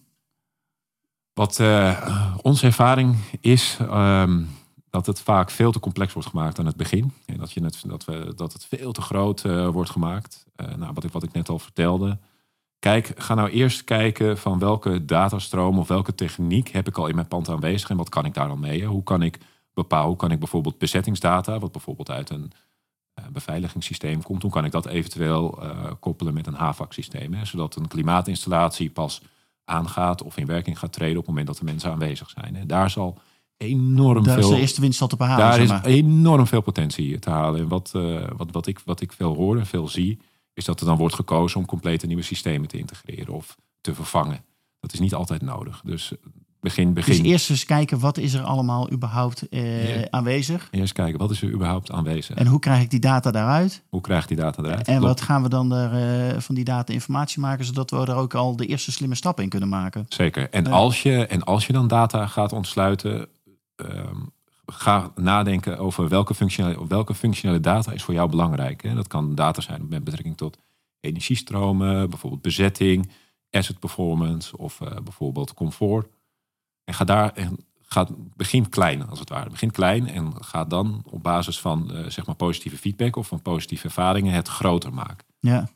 Wat 1.37 1.61
eh, 1.61 2.37
onze 2.43 2.67
ervaring 2.67 3.17
is 3.41 3.77
ehm, 3.81 4.43
dat 4.91 5.07
het 5.07 5.21
vaak 5.21 5.51
veel 5.51 5.73
te 5.73 5.81
complex 5.81 6.13
wordt 6.13 6.29
gemaakt 6.29 6.59
aan 6.59 6.67
het 6.67 6.77
begin. 6.77 7.13
En 7.27 7.37
dat, 7.37 7.53
je 7.53 7.61
net, 7.61 7.83
dat, 7.87 8.05
we, 8.05 8.33
dat 8.37 8.53
het 8.53 8.65
veel 8.65 8.93
te 8.93 9.01
groot 9.01 9.45
eh, 9.45 9.69
wordt 9.69 9.91
gemaakt. 9.91 10.47
Eh, 10.55 10.75
nou, 10.75 10.93
wat, 10.95 11.05
ik, 11.05 11.13
wat 11.13 11.23
ik 11.23 11.33
net 11.33 11.49
al 11.49 11.59
vertelde. 11.59 12.19
Kijk, 12.79 13.13
ga 13.17 13.35
nou 13.35 13.51
eerst 13.51 13.85
kijken 13.85 14.39
van 14.39 14.59
welke 14.59 15.05
datastroom 15.05 15.79
of 15.79 15.89
welke 15.89 16.15
techniek 16.15 16.69
heb 16.69 16.89
ik 16.89 16.99
al 16.99 17.07
in 17.07 17.15
mijn 17.15 17.29
pand 17.29 17.49
aanwezig 17.49 17.91
en 17.91 17.97
wat 17.97 18.09
kan 18.09 18.25
ik 18.25 18.35
daar 18.35 18.49
dan 18.49 18.61
mee? 18.61 18.85
Hoe 18.85 19.03
kan 19.03 19.23
ik 19.23 19.39
bepalen, 19.75 20.07
hoe 20.07 20.17
kan 20.17 20.31
ik 20.31 20.39
bijvoorbeeld 20.39 20.79
bezettingsdata, 20.79 21.59
wat 21.59 21.73
bijvoorbeeld 21.73 22.11
uit 22.11 22.31
een 22.31 22.53
beveiligingssysteem 23.33 24.23
komt, 24.23 24.43
hoe 24.43 24.51
kan 24.51 24.65
ik 24.65 24.73
dat 24.73 24.87
eventueel 24.87 25.59
koppelen 26.01 26.35
met 26.35 26.47
een 26.47 26.55
HVAC-systeem? 26.55 27.45
Zodat 27.45 27.77
een 27.77 27.89
klimaatinstallatie 27.89 28.91
pas 28.91 29.21
aangaat 29.67 30.23
of 30.23 30.37
in 30.37 30.47
werking 30.47 30.79
gaat 30.79 30.93
treden 30.93 31.19
op 31.19 31.27
het 31.27 31.29
moment 31.29 31.47
dat 31.47 31.59
de 31.59 31.65
mensen 31.65 31.91
aanwezig 31.91 32.31
zijn. 32.31 32.55
Hè? 32.55 32.67
Daar 32.67 32.91
zal 32.91 33.19
enorm 33.57 34.25
Daar 34.25 34.39
is 34.39 34.45
veel 34.45 34.55
de 34.55 34.61
eerste 34.61 34.81
winst 34.81 35.01
al 35.01 35.09
te 35.09 35.17
behalen. 35.17 35.45
daar 35.45 35.67
zeg 35.67 35.85
is 35.85 35.95
enorm 35.95 36.47
veel 36.47 36.61
potentie 36.61 37.19
te 37.19 37.31
halen. 37.31 37.61
En 37.61 37.69
wat, 37.69 37.93
eh, 37.95 38.29
wat, 38.37 38.51
wat, 38.51 38.67
ik, 38.67 38.79
wat 38.85 39.01
ik 39.01 39.13
veel 39.13 39.35
hoor 39.35 39.59
en 39.59 39.67
veel 39.67 39.89
zie, 39.89 40.19
is 40.53 40.65
dat 40.65 40.81
er 40.81 40.87
dan 40.87 40.97
wordt 40.97 41.15
gekozen 41.15 41.61
om 41.61 41.67
complete 41.67 42.07
nieuwe 42.07 42.23
systemen 42.23 42.69
te 42.69 42.79
integreren 42.79 43.35
of 43.35 43.57
te 43.81 43.95
vervangen. 43.95 44.45
Dat 44.81 44.93
is 44.93 45.01
niet 45.01 45.15
altijd 45.15 45.43
nodig. 45.43 45.81
Dus 45.85 46.13
begin, 46.67 46.93
begin. 46.93 47.17
Dus 47.23 47.31
eerst 47.31 47.51
eens 47.51 47.65
kijken 47.65 47.99
wat 47.99 48.19
is 48.19 48.35
er 48.35 48.43
allemaal 48.43 48.91
überhaupt 48.91 49.49
eh, 49.49 50.01
Ja. 50.01 50.07
aanwezig. 50.11 50.69
Eerst 50.71 50.93
kijken, 50.93 51.19
wat 51.19 51.31
is 51.31 51.43
er 51.43 51.51
überhaupt 51.53 51.91
aanwezig? 51.91 52.37
En 52.37 52.47
hoe 52.47 52.59
krijg 52.59 52.83
ik 52.83 52.91
die 52.91 53.01
data 53.01 53.31
daaruit? 53.31 53.83
Hoe 53.89 54.01
krijg 54.01 54.23
je 54.29 54.35
die 54.35 54.45
data 54.45 54.63
eruit? 54.63 54.79
En 54.89 54.99
Klopt. 54.99 55.03
wat 55.03 55.21
gaan 55.21 55.43
we 55.43 55.49
dan 55.49 55.73
er, 55.73 55.93
eh, 56.33 56.41
van 56.41 56.55
die 56.55 56.65
data 56.65 56.93
informatie 56.93 57.41
maken, 57.41 57.65
zodat 57.65 57.91
we 57.91 57.97
er 57.97 58.15
ook 58.15 58.35
al 58.35 58.57
de 58.57 58.67
eerste 58.67 58.93
slimme 58.93 59.15
stappen 59.15 59.45
in 59.45 59.51
kunnen 59.51 59.69
maken? 59.69 60.07
Zeker. 60.09 60.51
En, 60.51 60.67
als 60.67 61.03
je, 61.03 61.27
en 61.27 61.45
als 61.45 61.67
je 61.67 61.73
dan 61.73 61.89
data 61.89 62.27
gaat 62.27 62.53
ontsluiten, 62.53 63.27
ehm, 63.77 64.17
ga 64.67 65.11
nadenken 65.15 65.79
over 65.79 66.09
welke 66.09 66.35
functionele, 66.35 66.87
welke 66.87 67.15
functionele 67.15 67.61
data 67.61 67.93
is 67.93 68.03
voor 68.03 68.15
jou 68.15 68.31
belangrijk. 68.31 68.83
Hè? 68.83 68.95
Dat 68.95 69.07
kan 69.09 69.35
data 69.35 69.61
zijn 69.61 69.87
met 69.89 70.05
betrekking 70.05 70.37
tot 70.37 70.59
energiestromen, 71.01 72.11
bijvoorbeeld 72.11 72.43
bezetting, 72.43 73.11
asset 73.51 73.79
performance 73.79 74.57
of 74.59 74.81
eh, 74.81 74.89
bijvoorbeeld 75.05 75.55
comfort. 75.55 76.07
En 76.87 76.95
ga 76.95 77.05
daar 77.05 77.33
en 77.33 77.59
ga, 77.83 78.07
begin 78.37 78.69
klein 78.69 79.09
als 79.09 79.19
het 79.19 79.29
ware. 79.29 79.51
Begin 79.51 79.71
klein 79.71 80.09
en 80.09 80.33
ga 80.41 80.65
dan 80.65 81.03
op 81.05 81.23
basis 81.23 81.61
van 81.61 81.93
eh, 81.93 82.11
zeg 82.11 82.27
maar 82.27 82.35
positieve 82.35 82.77
feedback 82.77 83.17
of 83.17 83.27
van 83.27 83.43
positieve 83.43 83.85
ervaringen 83.85 84.33
het 84.33 84.49
groter 84.49 84.95
maken. 84.95 85.27
Ja. 85.41 85.69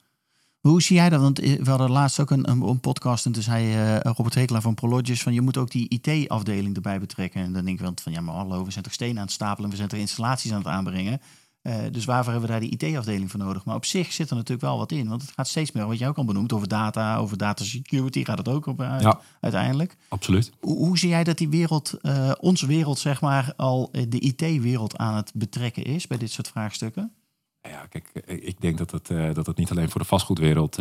Hoe 0.61 0.83
zie 0.83 0.97
jij 0.97 1.09
dat? 1.09 1.21
Want 1.21 1.39
eh, 1.39 1.63
we 1.63 1.71
hadden 1.71 1.91
laatst 1.91 2.21
ook 2.21 2.31
een, 2.31 2.51
een, 2.51 2.81
podcast 2.81 3.27
en 3.27 3.33
toen 3.33 3.43
zei 3.43 3.73
eh, 3.73 3.97
Robert 4.01 4.35
Hekelaar 4.35 4.63
van 4.63 4.75
Prologis 4.75 5.23
van 5.23 5.33
je 5.33 5.41
moet 5.41 5.57
ook 5.57 5.71
die 5.71 5.89
IT-afdeling 5.89 6.77
erbij 6.77 7.01
betrekken. 7.01 7.41
En 7.41 7.53
dan 7.53 7.65
denk 7.65 7.77
ik 7.77 7.85
wel 7.85 7.93
van 8.03 8.13
ja 8.13 8.21
maar 8.21 8.35
hallo, 8.35 8.65
we 8.65 8.71
zijn 8.71 8.85
toch 8.85 8.93
stenen 8.93 9.17
aan 9.17 9.23
het 9.23 9.33
stapelen, 9.33 9.71
we 9.71 9.77
zijn 9.77 9.89
toch 9.89 9.99
installaties 9.99 10.53
aan 10.53 10.59
het 10.59 10.67
aanbrengen. 10.67 11.21
Uh, 11.63 11.75
dus 11.91 12.05
waarvoor 12.05 12.33
hebben 12.33 12.51
we 12.51 12.59
daar 12.59 12.69
die 12.69 12.91
IT-afdeling 12.91 13.31
voor 13.31 13.41
nodig? 13.41 13.65
Maar 13.65 13.75
op 13.75 13.85
zich 13.85 14.13
zit 14.13 14.31
er 14.31 14.37
natuurlijk 14.37 14.63
wel 14.63 14.79
wat 14.79 14.93
in. 14.93 15.09
Want 15.09 15.23
het 15.23 15.31
gaat 15.31 15.49
steeds 15.49 15.73
meer, 15.73 15.87
wat 15.87 15.99
jij 15.99 16.09
ook 16.09 16.17
al 16.17 16.25
benoemd, 16.25 16.53
over 16.53 16.69
data, 16.69 17.17
over 17.17 17.37
data 17.37 17.65
security 17.65 18.25
gaat 18.25 18.39
het 18.39 18.49
ook 18.49 18.67
op 18.67 18.81
uit, 18.81 19.03
ja, 19.03 19.21
uiteindelijk. 19.41 19.97
Absoluut. 20.09 20.53
Hoe, 20.61 20.77
hoe, 20.77 20.99
zie 20.99 21.09
jij 21.09 21.25
dat 21.25 21.39
die 21.39 21.49
wereld, 21.49 21.95
uh, 22.03 22.33
onze 22.39 22.67
wereld, 22.67 22.99
zeg 22.99 23.21
maar, 23.21 23.53
al 23.57 23.91
de 23.91 24.21
IT-wereld 24.21 24.97
aan 24.97 25.17
het 25.17 25.33
betrekken 25.35 25.85
is 25.85 26.07
bij 26.07 26.19
dit 26.19 26.31
soort 26.31 26.49
vraagstukken? 26.49 27.13
Ja, 27.63 27.87
kijk, 27.87 28.11
ik 28.27 28.61
denk 28.61 28.79
dat 28.79 28.91
het, 28.91 29.11
uh, 29.11 29.35
dat 29.35 29.47
het 29.47 29.57
niet 29.57 29.71
alleen 29.71 29.91
voor 29.91 30.01
de 30.01 30.07
vastgoedwereld, 30.07 30.79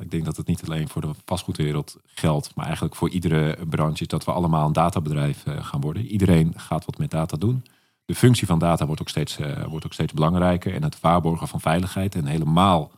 ik 0.00 0.10
denk 0.10 0.24
dat 0.24 0.36
het 0.36 0.46
niet 0.46 0.62
alleen 0.64 0.88
voor 0.88 1.02
de 1.02 1.10
vastgoedwereld 1.24 1.96
geldt, 2.04 2.54
maar 2.54 2.64
eigenlijk 2.64 2.94
voor 2.94 3.10
iedere 3.10 3.66
branche, 3.68 4.06
dat 4.06 4.24
we 4.24 4.32
allemaal 4.32 4.66
een 4.66 4.72
databedrijf 4.72 5.44
gaan 5.46 5.80
worden. 5.80 6.06
Iedereen 6.06 6.52
gaat 6.56 6.84
wat 6.84 6.98
met 6.98 7.10
data 7.10 7.36
doen 7.36 7.62
de 8.06 8.14
functie 8.14 8.46
van 8.46 8.58
data 8.58 8.86
wordt 8.86 9.00
ook, 9.00 9.08
steeds, 9.08 9.38
uh, 9.38 9.64
wordt 9.64 9.84
ook 9.84 9.92
steeds 9.92 10.12
belangrijker. 10.12 10.74
En 10.74 10.82
het 10.82 11.00
waarborgen 11.00 11.48
van 11.48 11.60
veiligheid. 11.60 12.14
En 12.14 12.26
helemaal 12.26 12.90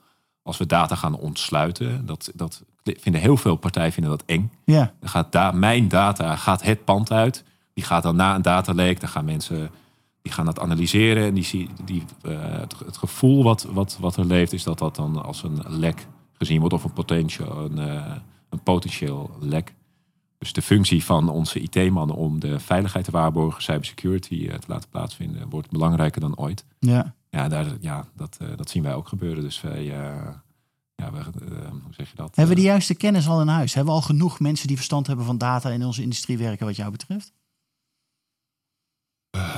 als 0.42 0.58
we 0.58 0.66
data 0.66 0.94
gaan 0.94 1.14
ontsluiten. 1.14 2.06
Dat, 2.06 2.30
dat 2.34 2.64
vinden 2.82 3.20
heel 3.20 3.36
veel 3.36 3.56
partijen 3.56 3.92
vinden 3.92 4.10
dat 4.10 4.22
eng. 4.26 4.52
Ja. 4.64 4.92
Dan 5.00 5.08
gaat 5.08 5.32
da 5.32 5.50
mijn 5.50 5.88
data 5.88 6.36
gaat 6.36 6.62
het 6.62 6.84
pand 6.84 7.12
uit. 7.12 7.44
Die 7.74 7.84
gaat 7.84 8.02
dan 8.02 8.16
na 8.16 8.34
een 8.34 8.42
dataleek. 8.42 9.00
Dan 9.00 9.08
gaan 9.08 9.24
mensen 9.24 9.70
die 10.22 10.32
gaan 10.32 10.44
dat 10.44 10.60
analyseren. 10.60 11.24
En 11.24 11.34
die, 11.34 11.68
die, 11.84 12.04
uh, 12.22 12.38
het, 12.40 12.74
het, 12.86 12.96
gevoel 12.96 13.42
wat, 13.42 13.66
wat, 13.70 13.96
wat 14.00 14.16
er 14.16 14.24
leeft, 14.24 14.52
is 14.52 14.62
dat 14.62 14.78
dat 14.78 14.96
dan 14.96 15.24
als 15.24 15.42
een 15.42 15.62
lek 15.66 16.06
gezien 16.32 16.58
wordt. 16.60 16.74
Of 16.74 16.84
een 16.84 16.92
potentieel, 16.92 17.58
een, 17.58 17.78
uh, 17.78 18.12
een 18.48 18.62
potentieel 18.62 19.30
lek. 19.40 19.74
Dus 20.38 20.52
de 20.52 20.62
functie 20.62 21.04
van 21.04 21.28
onze 21.28 21.60
IT-mannen 21.60 22.16
om 22.16 22.40
de 22.40 22.60
veiligheid 22.60 23.04
te 23.04 23.10
waarborgen, 23.10 23.62
cybersecurity 23.62 24.34
uh, 24.34 24.54
te 24.54 24.66
laten 24.68 24.88
plaatsvinden, 24.88 25.48
wordt 25.48 25.70
belangrijker 25.70 26.20
dan 26.20 26.36
ooit. 26.36 26.64
Ja, 26.78 27.14
ja, 27.30 27.48
daar, 27.48 27.66
ja 27.80 28.06
dat, 28.16 28.38
uh, 28.42 28.48
dat 28.56 28.70
zien 28.70 28.82
wij 28.82 28.94
ook 28.94 29.08
gebeuren. 29.08 29.42
Dus 29.42 29.60
wij, 29.60 29.84
uh, 29.84 29.92
ja, 30.94 31.12
we, 31.12 31.18
hoe 31.82 31.94
zeg 31.96 32.10
je 32.10 32.16
dat? 32.16 32.36
Hebben 32.36 32.54
we 32.54 32.60
de 32.60 32.66
juiste 32.66 32.94
kennis 32.94 33.28
al 33.28 33.40
in 33.40 33.48
huis? 33.48 33.74
Hebben 33.74 33.94
we 33.94 34.00
al 34.00 34.06
genoeg 34.06 34.40
mensen 34.40 34.66
die 34.66 34.76
verstand 34.76 35.06
hebben 35.06 35.24
van 35.24 35.38
data 35.38 35.70
in 35.70 35.84
onze 35.84 36.02
industrie 36.02 36.38
werken, 36.38 36.66
wat 36.66 36.76
jou 36.76 36.90
betreft? 36.90 37.32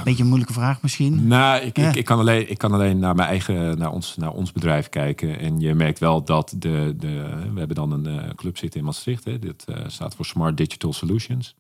Beetje 0.05 0.23
een 0.23 0.29
moeilijke 0.29 0.55
vraag 0.55 0.83
misschien. 0.83 1.27
Nou, 1.27 1.61
ik, 1.63 1.79
ik, 1.79 1.95
ik, 1.95 2.05
kan 2.05 2.19
alleen, 2.19 2.51
ik 2.51 2.59
kan 2.59 2.73
alleen 2.73 2.99
naar 2.99 3.15
mijn 3.15 3.29
eigen, 3.29 3.79
naar 3.79 3.93
ons, 3.93 4.17
naar 4.17 4.33
ons 4.33 4.53
bedrijf 4.53 4.89
kijken. 4.89 5.39
En 5.39 5.61
je 5.61 5.75
merkt 5.75 5.99
wel 5.99 6.25
dat 6.25 6.55
de, 6.57 6.95
de 6.97 7.49
we 7.53 7.59
hebben 7.59 7.77
dan 7.77 7.93
een 7.93 8.25
uh, 8.25 8.31
club 8.35 8.59
zitten 8.59 8.81
in 8.81 8.87
Maastricht. 8.87 9.25
Hè. 9.25 9.39
Dit 9.39 9.65
uh, 9.69 9.77
staat 9.87 10.15
voor 10.15 10.25
Smart 10.25 10.57
Digital 10.57 10.93
Solutions. 10.93 11.55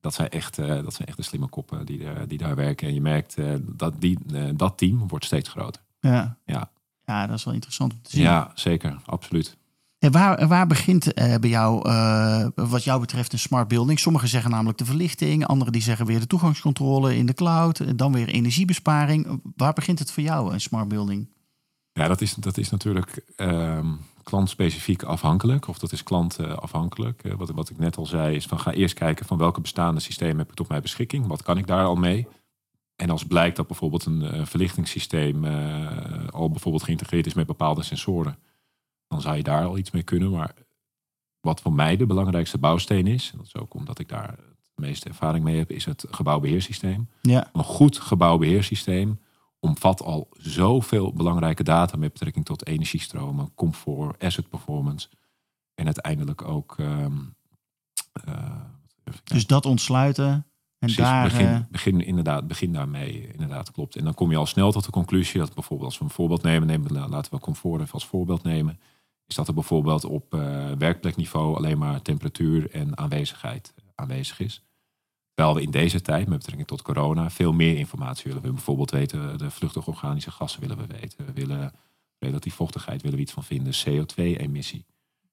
Dat 0.00 0.14
zijn 0.14 0.28
echt, 0.28 0.58
uh, 0.58 0.66
dat 0.66 0.94
zijn 0.94 1.08
echt 1.08 1.16
de 1.16 1.22
slimme 1.22 1.48
koppen 1.48 1.86
die, 1.86 2.06
die 2.26 2.38
daar 2.38 2.54
werken. 2.54 2.88
En 2.88 2.94
je 2.94 3.00
merkt 3.00 3.36
dat 3.60 3.94
die, 3.98 4.18
dat 4.54 4.78
team 4.78 5.08
wordt 5.08 5.24
steeds 5.24 5.48
groter. 5.48 5.82
Ja. 6.00 6.36
ja. 6.44 6.70
Ja, 7.04 7.26
dat 7.26 7.36
is 7.36 7.44
wel 7.44 7.54
interessant 7.54 7.92
om 7.92 7.98
te 8.02 8.10
zien. 8.10 8.22
Ja, 8.22 8.50
zeker. 8.54 8.96
Absoluut. 9.04 9.56
Waar, 10.10 10.48
waar 10.48 10.66
begint 10.66 11.18
uh, 11.18 11.34
bij 11.34 11.50
jou, 11.50 11.88
uh, 11.88 12.46
wat 12.54 12.84
jou 12.84 13.00
betreft, 13.00 13.32
een 13.32 13.38
smart 13.38 13.68
building? 13.68 13.98
Sommigen 13.98 14.28
zeggen 14.28 14.50
namelijk 14.50 14.78
de 14.78 14.84
verlichting, 14.84 15.46
anderen 15.46 15.72
die 15.72 15.82
zeggen 15.82 16.06
weer 16.06 16.20
de 16.20 16.26
toegangscontrole 16.26 17.16
in 17.16 17.26
de 17.26 17.34
cloud, 17.34 17.80
en 17.80 17.96
dan 17.96 18.12
weer 18.12 18.28
energiebesparing. 18.28 19.40
Waar 19.56 19.72
begint 19.72 19.98
het 19.98 20.10
voor 20.12 20.22
jou, 20.22 20.52
een 20.52 20.60
smart 20.60 20.88
building? 20.88 21.28
Ja, 21.92 22.08
dat 22.08 22.20
is, 22.20 22.34
dat 22.34 22.58
is 22.58 22.70
natuurlijk 22.70 23.24
um, 23.36 23.98
klantspecifiek 24.22 25.02
afhankelijk, 25.02 25.68
of 25.68 25.78
dat 25.78 25.92
is 25.92 26.02
klantafhankelijk. 26.02 27.22
Wat, 27.36 27.50
wat 27.50 27.70
ik 27.70 27.78
net 27.78 27.96
al 27.96 28.06
zei, 28.06 28.36
is 28.36 28.46
van 28.46 28.60
ga 28.60 28.72
eerst 28.72 28.94
kijken 28.94 29.26
van 29.26 29.38
welke 29.38 29.60
bestaande 29.60 30.00
systemen 30.00 30.38
heb 30.38 30.48
ik 30.48 30.54
tot 30.54 30.68
mijn 30.68 30.82
beschikking, 30.82 31.26
wat 31.26 31.42
kan 31.42 31.58
ik 31.58 31.66
daar 31.66 31.84
al 31.84 31.96
mee? 31.96 32.26
En 32.96 33.10
als 33.10 33.24
blijkt 33.24 33.56
dat 33.56 33.66
bijvoorbeeld 33.66 34.04
een 34.04 34.46
verlichtingssysteem 34.46 35.44
al 36.30 36.50
bijvoorbeeld 36.50 36.82
geïntegreerd 36.82 37.26
is 37.26 37.34
met 37.34 37.46
bepaalde 37.46 37.82
sensoren 37.82 38.38
dan 39.08 39.20
zou 39.20 39.36
je 39.36 39.42
daar 39.42 39.64
al 39.64 39.78
iets 39.78 39.90
mee 39.90 40.02
kunnen. 40.02 40.30
Maar 40.30 40.54
wat 41.40 41.60
voor 41.60 41.72
mij 41.72 41.96
de 41.96 42.06
belangrijkste 42.06 42.58
bouwsteen 42.58 43.06
is, 43.06 43.30
en 43.32 43.38
dat 43.38 43.46
is 43.46 43.56
ook 43.56 43.74
omdat 43.74 43.98
ik 43.98 44.08
daar 44.08 44.28
het 44.28 44.74
meeste 44.74 45.08
ervaring 45.08 45.44
mee 45.44 45.58
heb, 45.58 45.70
is 45.70 45.84
het 45.84 46.04
gebouwbeheersysteem. 46.10 47.08
Ja. 47.22 47.50
Een 47.52 47.64
goed 47.64 47.98
gebouwbeheersysteem 47.98 49.18
omvat 49.58 50.02
al 50.02 50.28
zoveel 50.38 51.12
belangrijke 51.12 51.62
data 51.62 51.96
met 51.96 52.12
betrekking 52.12 52.44
tot 52.44 52.66
energiestromen, 52.66 53.54
comfort, 53.54 54.22
asset 54.22 54.48
performance 54.48 55.08
en 55.74 55.84
uiteindelijk 55.84 56.42
ook. 56.42 56.76
Um, 56.78 57.34
uh, 58.28 58.60
dus 59.24 59.46
dat 59.46 59.66
ontsluiten. 59.66 60.26
En 60.26 60.44
Precies, 60.78 60.96
daar, 60.96 61.24
begin, 61.24 61.46
uh... 61.46 61.58
begin, 61.70 62.00
inderdaad, 62.00 62.46
begin 62.46 62.72
daarmee, 62.72 63.28
inderdaad, 63.32 63.70
klopt. 63.70 63.96
En 63.96 64.04
dan 64.04 64.14
kom 64.14 64.30
je 64.30 64.36
al 64.36 64.46
snel 64.46 64.72
tot 64.72 64.84
de 64.84 64.90
conclusie 64.90 65.40
dat 65.40 65.54
bijvoorbeeld, 65.54 65.90
als 65.90 65.98
we 65.98 66.04
een 66.04 66.10
voorbeeld 66.10 66.42
nemen, 66.42 66.66
nemen 66.68 67.08
laten 67.08 67.32
we 67.32 67.40
comfort 67.40 67.80
even 67.80 67.92
als 67.92 68.06
voorbeeld 68.06 68.42
nemen, 68.42 68.78
is 69.26 69.34
dat 69.34 69.48
er 69.48 69.54
bijvoorbeeld 69.54 70.04
op 70.04 70.34
uh, 70.34 70.72
werkplekniveau 70.78 71.56
alleen 71.56 71.78
maar 71.78 72.02
temperatuur 72.02 72.70
en 72.70 72.98
aanwezigheid 72.98 73.74
aanwezig 73.94 74.40
is. 74.40 74.62
Terwijl 75.34 75.56
we 75.56 75.62
in 75.62 75.70
deze 75.70 76.00
tijd, 76.00 76.28
met 76.28 76.38
betrekking 76.38 76.66
tot 76.66 76.82
corona, 76.82 77.30
veel 77.30 77.52
meer 77.52 77.76
informatie 77.76 78.24
willen. 78.24 78.42
We 78.42 78.52
bijvoorbeeld 78.52 78.90
weten, 78.90 79.38
de 79.38 79.50
vluchtige 79.50 79.90
organische 79.90 80.30
gassen 80.30 80.60
willen 80.60 80.76
we 80.76 80.86
weten. 80.86 81.26
We 81.26 81.32
willen 81.32 81.72
relatief 82.18 82.54
vochtigheid, 82.54 83.02
willen 83.02 83.16
we 83.16 83.22
iets 83.22 83.32
van 83.32 83.44
vinden, 83.44 83.72
CO2-emissie. 83.72 84.84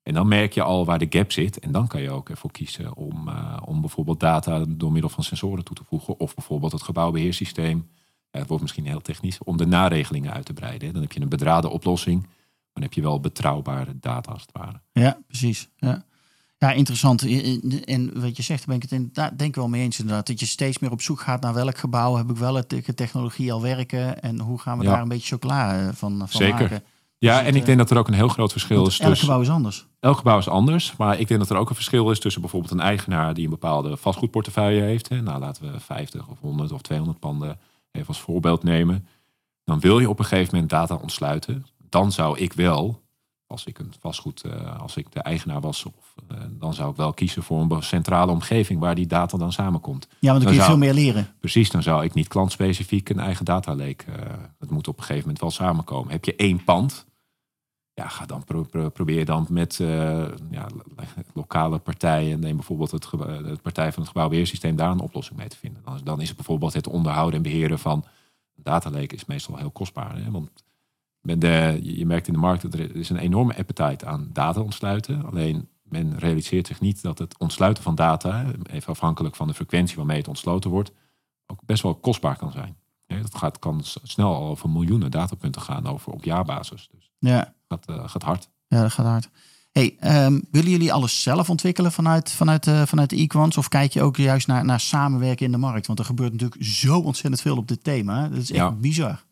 En 0.04 0.14
dan 0.14 0.28
merk 0.28 0.54
je 0.54 0.62
al 0.62 0.86
waar 0.86 1.00
de 1.00 1.08
gap 1.10 1.32
zit. 1.32 1.60
En 1.60 1.72
dan 1.72 1.88
kan 1.88 2.02
je 2.02 2.12
ook 2.12 2.30
ervoor 2.30 2.52
kiezen 2.52 2.96
om, 2.96 3.28
uh, 3.28 3.58
om 3.66 3.82
bijvoorbeeld 3.82 4.20
data 4.20 4.66
door 4.68 4.92
middel 4.92 5.10
van 5.10 5.24
sensoren 5.24 5.64
toe 5.64 5.76
te 5.76 5.84
voegen. 5.84 6.20
Of 6.20 6.34
bijvoorbeeld 6.36 6.72
het 6.72 6.84
gebouwbeheersysteem. 6.84 7.90
Het 8.30 8.48
wordt 8.48 8.62
misschien 8.62 8.88
heel 8.88 9.02
technisch, 9.02 9.38
om 9.44 9.58
de 9.58 9.66
naregelingen 9.66 10.34
uit 10.34 10.46
te 10.46 10.54
breiden. 10.54 10.94
Dan 10.94 11.02
heb 11.02 11.12
je 11.12 11.22
een 11.22 11.30
bedraden 11.30 11.72
oplossing 11.72 12.28
dan 12.74 12.84
heb 12.84 12.94
je 12.94 13.02
wel 13.02 13.20
betrouwbare 13.20 14.00
data 14.00 14.32
als 14.32 14.42
het 14.42 14.52
ware. 14.52 14.82
Ja, 14.92 15.18
precies. 15.28 15.70
Ja, 15.76 16.04
ja 16.58 16.72
interessant. 16.72 17.22
En 17.86 18.22
wat 18.22 18.38
je 18.38 18.44
zegt, 18.44 18.66
ben 18.66 18.76
ik 18.76 18.82
het 18.82 18.92
inderdaad, 18.92 19.38
denk 19.38 19.50
ik 19.50 19.56
wel 19.56 19.68
mee 19.70 19.82
eens 19.82 20.00
inderdaad. 20.00 20.28
Dat 20.28 20.40
je 20.40 20.46
steeds 20.46 20.80
meer 20.80 20.92
op 20.92 21.02
zoek 21.02 21.22
gaat 21.22 21.42
naar 21.42 21.54
welk 21.54 21.78
gebouw 21.78 22.16
heb 22.16 22.30
ik 22.30 22.38
wel 22.38 22.56
het 22.56 22.84
technologie 22.96 23.54
al 23.54 23.62
werken. 23.62 24.22
En 24.22 24.40
hoe 24.40 24.60
gaan 24.60 24.78
we 24.78 24.84
Ja. 24.84 24.90
daar 24.92 25.02
een 25.02 25.08
beetje 25.08 25.28
chocola 25.28 25.80
eh, 25.80 25.94
van, 25.94 26.18
van 26.18 26.28
Zeker. 26.30 26.60
maken. 26.62 26.84
Ja, 27.18 27.36
het, 27.38 27.46
en 27.46 27.56
ik 27.56 27.60
eh, 27.60 27.66
denk 27.66 27.78
dat 27.78 27.92
er 27.92 27.98
ook 27.98 28.08
een 28.08 28.14
heel 28.14 28.28
groot 28.28 28.52
verschil 28.52 28.88
is 28.88 29.00
elk 29.00 29.10
tussen... 29.10 29.28
gebouw 29.28 29.42
is 29.44 29.50
anders. 29.50 29.88
Elk 30.00 30.18
gebouw 30.18 30.38
is 30.38 30.48
anders, 30.48 30.96
maar 30.96 31.20
ik 31.20 31.28
denk 31.28 31.40
dat 31.40 31.50
er 31.50 31.58
ook 31.58 31.70
een 31.70 31.76
verschil 31.76 32.12
is 32.12 32.20
tussen 32.20 32.42
bijvoorbeeld 32.42 32.72
een 32.72 32.80
eigenaar 32.80 33.34
die 33.34 33.44
een 33.44 33.50
bepaalde 33.50 33.98
vastgoedportefeuille 33.98 34.82
heeft. 34.82 35.10
Hè. 35.10 35.22
Nou, 35.22 35.40
laten 35.40 35.72
we 35.72 35.80
50 35.80 36.28
of 36.28 36.40
100 36.40 36.72
of 36.72 36.82
200 36.82 37.20
panden 37.20 37.60
even 37.92 38.08
als 38.08 38.20
voorbeeld 38.22 38.64
nemen. 38.64 39.08
Dan 39.64 39.80
wil 39.80 40.00
je 40.00 40.10
op 40.10 40.20
een 40.20 40.26
gegeven 40.26 40.50
moment 40.54 40.72
data 40.72 40.96
ontsluiten. 40.96 41.66
Dan 41.94 42.12
zou 42.12 42.38
ik 42.40 42.54
wel, 42.54 43.02
als 43.48 43.66
ik 43.66 43.80
een 43.80 43.94
vastgoed, 44.00 44.42
eh, 44.44 44.80
als 44.82 44.96
ik 44.98 45.12
de 45.12 45.20
eigenaar 45.20 45.62
was, 45.62 45.86
of, 45.86 46.14
eh, 46.28 46.38
dan 46.50 46.74
zou 46.74 46.90
ik 46.92 46.96
wel 46.96 47.14
kiezen 47.14 47.44
voor 47.44 47.62
een 47.62 47.84
centrale 47.84 48.32
omgeving 48.32 48.80
waar 48.80 48.96
die 48.96 49.08
data 49.08 49.38
dan 49.38 49.52
samenkomt. 49.52 50.08
Ja, 50.20 50.32
want 50.32 50.44
dan 50.44 50.52
kun 50.52 50.52
je 50.52 50.56
zou- 50.56 50.68
veel 50.70 50.78
meer 50.78 50.94
leren. 50.94 51.28
Precies, 51.40 51.70
dan 51.72 51.84
zou 51.84 52.04
ik 52.04 52.14
niet 52.14 52.28
klantspecifiek 52.28 53.10
een 53.10 53.20
eigen 53.20 53.46
dataleek. 53.46 54.02
eh 54.02 54.16
het 54.60 54.70
moet 54.72 54.88
op 54.88 54.98
een 54.98 55.04
gegeven 55.04 55.22
moment 55.22 55.40
wel 55.42 55.52
samenkomen. 55.52 56.12
Heb 56.12 56.26
je 56.26 56.36
één 56.36 56.64
pand? 56.64 57.06
Ja, 57.94 58.08
ga 58.08 58.26
dan 58.26 58.44
pro- 58.44 58.64
pro- 58.64 58.90
probeer 58.90 59.26
dan 59.26 59.46
met 59.50 59.76
ja, 60.52 60.68
lo- 60.76 61.04
lokale 61.34 61.80
partijen. 61.80 62.40
Neem 62.40 62.56
bijvoorbeeld 62.56 62.92
het, 62.92 63.08
de 63.12 63.58
partij 63.62 63.92
van 63.92 64.02
het 64.02 64.12
gebouwbeheersysteem 64.12 64.76
daar 64.76 64.92
een 64.92 65.00
oplossing 65.00 65.38
mee 65.38 65.48
te 65.48 65.58
vinden. 65.58 65.82
Dan, 65.86 66.00
dan 66.04 66.22
is 66.22 66.28
het 66.28 66.36
bijvoorbeeld 66.38 66.74
het 66.74 66.88
onderhouden 66.88 67.36
en 67.36 67.42
beheren 67.42 67.80
van 67.80 68.04
een 68.56 68.64
dataleek 68.64 69.14
is 69.14 69.26
meestal 69.26 69.58
heel 69.58 69.72
kostbaar. 69.72 70.16
Hè? 70.18 70.32
Want 70.32 70.50
men 71.24 71.40
de, 71.40 71.80
je 71.82 72.06
merkt 72.06 72.28
in 72.28 72.34
de 72.34 72.40
markt 72.40 72.62
dat 72.62 72.74
er 72.74 72.96
is 72.96 73.10
een 73.10 73.18
enorme 73.18 73.58
appetite 73.58 74.06
aan 74.06 74.30
data 74.34 74.62
ontsluiten. 74.62 75.26
Alleen 75.26 75.68
men 75.84 76.20
realiseert 76.20 76.68
zich 76.68 76.80
niet 76.80 77.02
dat 77.02 77.18
het 77.20 77.38
ontsluiten 77.38 77.84
van 77.84 77.96
data, 77.96 78.46
even 78.72 78.90
afhankelijk 78.92 79.36
van 79.36 79.48
de 79.48 79.54
frequentie 79.54 79.96
waarmee 79.96 80.18
het 80.18 80.28
ontsloten 80.28 80.70
wordt, 80.70 80.92
ook 81.48 81.60
best 81.66 81.84
wel 81.84 81.96
kostbaar 81.96 82.38
kan 82.38 82.52
zijn. 82.52 82.76
Ja, 83.08 83.22
dat 83.22 83.36
gaat, 83.36 83.60
kan 83.60 83.82
snel 84.04 84.34
al 84.36 84.48
over 84.50 84.70
miljoenen 84.70 85.12
datapunten 85.12 85.62
gaan 85.62 85.88
over 85.88 86.12
op 86.12 86.24
jaarbasis. 86.24 86.90
Dus 86.92 87.12
Ja, 87.20 87.54
gaat, 87.68 87.86
eh, 87.86 88.08
gaat 88.08 88.24
hard. 88.24 88.50
ja 88.68 88.82
dat 88.82 88.92
gaat 88.92 89.06
hard. 89.06 89.30
Hey, 89.72 89.96
ehm, 90.00 90.40
willen 90.52 90.70
jullie 90.72 90.94
alles 90.94 91.22
zelf 91.24 91.50
ontwikkelen 91.50 91.92
vanuit, 91.92 92.32
vanuit, 92.32 92.68
eh, 92.68 92.82
vanuit 92.82 93.10
de 93.10 93.16
Equans? 93.16 93.58
Of 93.58 93.68
kijk 93.68 93.94
je 93.94 94.02
ook 94.02 94.18
juist 94.18 94.48
naar, 94.48 94.66
naar 94.66 94.80
samenwerken 94.80 95.46
in 95.46 95.52
de 95.52 95.58
markt? 95.58 95.88
Want 95.88 96.00
er 96.00 96.06
gebeurt 96.06 96.32
natuurlijk 96.32 96.64
zo 96.64 97.00
ontzettend 97.00 97.42
veel 97.42 97.58
op 97.58 97.68
dit 97.68 97.84
thema. 97.84 98.28
Dat 98.28 98.38
is 98.38 98.50
echt 98.52 98.60
Ja. 98.60 98.72
bizar. 98.72 99.24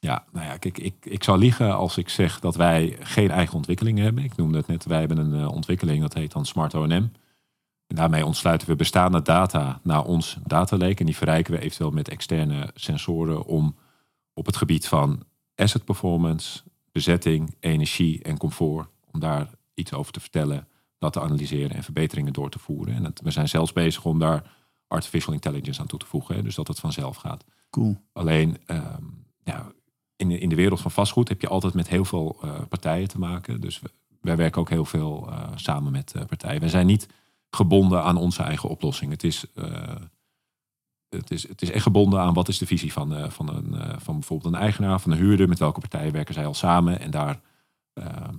Ja, 0.00 0.24
nou 0.32 0.46
ja, 0.46 0.56
kijk, 0.56 0.78
ik, 0.78 0.94
ik 1.00 1.24
zou 1.24 1.38
liegen 1.38 1.76
als 1.76 1.96
ik 1.96 2.08
zeg 2.08 2.40
dat 2.40 2.56
wij 2.56 2.96
geen 3.00 3.30
eigen 3.30 3.54
ontwikkelingen 3.56 4.04
hebben. 4.04 4.24
Ik 4.24 4.36
noemde 4.36 4.56
het 4.58 4.66
net, 4.66 4.84
wij 4.84 4.98
hebben 4.98 5.18
een 5.18 5.40
eh, 5.40 5.52
ontwikkeling, 5.52 6.00
dat 6.00 6.14
heet 6.14 6.32
dan 6.32 6.46
Smart 6.46 6.74
O&M. 6.74 6.92
En 7.86 7.96
daarmee 7.96 8.26
ontsluiten 8.26 8.68
we 8.68 8.76
bestaande 8.76 9.22
data 9.22 9.80
naar 9.82 10.04
ons 10.04 10.36
datalake. 10.46 10.94
En 10.94 11.06
die 11.06 11.16
verrijken 11.16 11.52
we 11.52 11.60
eventueel 11.60 11.90
met 11.90 12.08
externe 12.08 12.70
sensoren 12.74 13.44
om 13.44 13.76
op 14.32 14.46
het 14.46 14.56
gebied 14.56 14.88
van 14.88 15.22
asset 15.54 15.84
performance, 15.84 16.62
bezetting, 16.92 17.54
energie 17.60 18.22
en 18.22 18.38
comfort, 18.38 18.88
om 19.12 19.20
daar 19.20 19.50
iets 19.74 19.92
over 19.92 20.12
te 20.12 20.20
vertellen, 20.20 20.68
dat 20.98 21.12
te 21.12 21.20
analyseren 21.20 21.76
en 21.76 21.82
verbeteringen 21.82 22.32
door 22.32 22.50
te 22.50 22.58
voeren. 22.58 22.94
En 22.94 23.04
het- 23.04 23.20
we 23.20 23.30
zijn 23.30 23.48
zelfs 23.48 23.72
bezig 23.72 24.04
om 24.04 24.18
daar 24.18 24.50
artificial 24.88 25.34
intelligence 25.34 25.80
aan 25.80 25.86
toe 25.86 25.98
te 25.98 26.06
voegen, 26.06 26.34
hè, 26.34 26.42
dus 26.42 26.54
dat 26.54 26.68
het 26.68 26.80
vanzelf 26.80 27.16
gaat. 27.16 27.44
Cool. 27.70 27.96
Alleen, 28.12 28.56
ehm, 28.66 29.02
ja, 29.44 29.72
in, 30.18 30.28
de, 30.28 30.38
in 30.38 30.48
de 30.48 30.54
wereld 30.54 30.80
van 30.80 30.90
vastgoed 30.90 31.28
heb 31.28 31.40
je 31.40 31.48
altijd 31.48 31.74
met 31.74 31.88
heel 31.88 32.04
veel 32.04 32.38
uh, 32.44 32.50
partijen 32.68 33.08
te 33.08 33.18
maken. 33.18 33.60
Dus 33.60 33.80
wij 34.20 34.36
werken 34.36 34.60
ook 34.60 34.68
heel 34.68 34.84
veel 34.84 35.26
uh, 35.28 35.48
samen 35.54 35.92
met 35.92 36.12
uh, 36.16 36.24
partijen. 36.24 36.60
Wij 36.60 36.68
zijn 36.68 36.86
niet 36.86 37.08
gebonden 37.50 38.02
aan 38.02 38.16
onze 38.16 38.42
eigen 38.42 38.68
oplossing. 38.68 39.10
Het 39.10 39.24
is, 39.24 39.44
het 41.08 41.30
is, 41.30 41.48
het 41.48 41.62
is 41.62 41.70
echt 41.70 41.82
gebonden 41.82 42.20
aan 42.20 42.34
wat 42.34 42.48
is 42.48 42.58
de 42.58 42.66
visie 42.66 42.92
van, 42.92 43.30
van, 43.30 43.48
een, 43.48 44.00
van 44.00 44.14
bijvoorbeeld 44.14 44.54
een 44.54 44.60
eigenaar, 44.60 45.00
van 45.00 45.12
een 45.12 45.18
huurder. 45.18 45.48
Met 45.48 45.58
welke 45.58 45.80
partijen 45.80 46.12
werken 46.12 46.34
zij 46.34 46.46
al 46.46 46.54
samen. 46.54 47.00
En 47.00 47.10
daar 47.10 47.40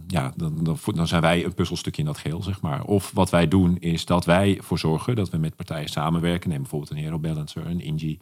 ja, 0.07 0.33
dan, 0.35 0.77
dan, 0.93 1.07
zijn 1.07 1.21
wij 1.21 1.45
een 1.45 1.53
puzzelstukje 1.53 2.01
in 2.01 2.07
dat 2.07 2.17
geheel, 2.17 2.43
zeg 2.43 2.61
maar. 2.61 2.83
Of 2.83 3.11
wat 3.11 3.29
wij 3.29 3.47
doen 3.47 3.77
is 3.77 4.05
dat 4.05 4.25
wij 4.25 4.59
voor 4.61 4.79
zorgen 4.79 5.15
dat 5.15 5.29
we 5.29 5.37
met 5.37 5.55
partijen 5.55 5.89
samenwerken. 5.89 6.49
Neem 6.49 6.61
bijvoorbeeld 6.61 6.91
een 6.91 6.97
Hero 6.97 7.19
Balancer, 7.19 7.65
een 7.65 7.81
Ingy. 7.81 8.19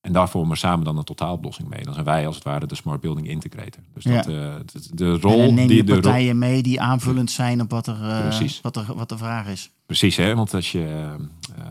En 0.00 0.12
daar 0.12 0.28
vormen 0.28 0.50
we 0.50 0.56
samen 0.56 0.84
dan 0.84 0.96
een 0.98 1.04
totaaloplossing 1.04 1.68
mee. 1.68 1.82
Dan 1.82 1.92
zijn 1.94 2.04
wij 2.06 2.26
als 2.26 2.34
het 2.34 2.44
ware 2.44 2.66
de 2.66 2.74
Smart 2.74 3.00
Building 3.00 3.28
Integrator. 3.28 3.82
Dus 3.94 4.04
Ja. 4.04 4.14
dat, 4.14 4.26
eh, 4.26 4.54
de, 4.72 4.94
de 4.94 5.12
rol 5.20 5.40
en 5.40 5.54
neem 5.54 5.66
die 5.66 5.76
je 5.76 5.84
de 5.84 5.92
rol- 5.92 6.00
partijen 6.00 6.38
mee 6.38 6.62
die 6.62 6.80
aanvullend 6.80 7.30
zijn 7.30 7.60
op 7.60 7.70
wat, 7.70 7.86
er, 7.86 8.20
Precies. 8.22 8.60
wat, 8.60 8.76
er, 8.76 8.94
wat 8.94 9.08
de 9.08 9.18
vraag 9.18 9.46
is. 9.48 9.70
Precies, 9.86 10.16
hè? 10.16 10.34
want 10.34 10.54
als 10.54 10.72
je, 10.72 10.84
eh, 11.56 11.64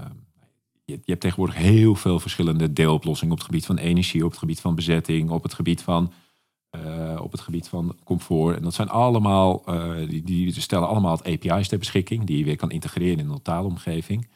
je, 0.86 0.94
je 0.94 1.02
hebt 1.06 1.22
tegenwoordig 1.22 1.56
heel 1.56 1.96
veel 1.96 2.20
verschillende 2.20 2.74
deeloplossingen 2.74 3.32
op 3.34 3.38
het 3.40 3.48
gebied 3.48 3.66
van 3.66 3.78
energie, 3.78 4.24
op 4.24 4.30
het 4.30 4.40
gebied 4.40 4.60
van 4.62 4.76
bezetting, 4.76 5.30
op 5.30 5.44
het 5.44 5.54
gebied 5.54 5.82
van, 5.82 6.12
op 7.20 7.32
het 7.32 7.42
gebied 7.42 7.68
van 7.68 7.96
comfort. 8.04 8.58
En 8.58 8.64
dat 8.64 8.74
zijn 8.74 8.90
allemaal, 8.90 9.64
die, 10.10 10.24
die 10.24 10.62
stellen 10.62 10.88
allemaal 10.88 11.18
het 11.18 11.26
API's 11.28 11.68
ter 11.68 11.78
beschikking, 11.78 12.24
die 12.26 12.38
je 12.38 12.44
weer 12.44 12.56
kan 12.56 12.72
integreren 12.72 13.20
in 13.20 13.26
een 13.26 13.32
totaalomgeving. 13.36 14.28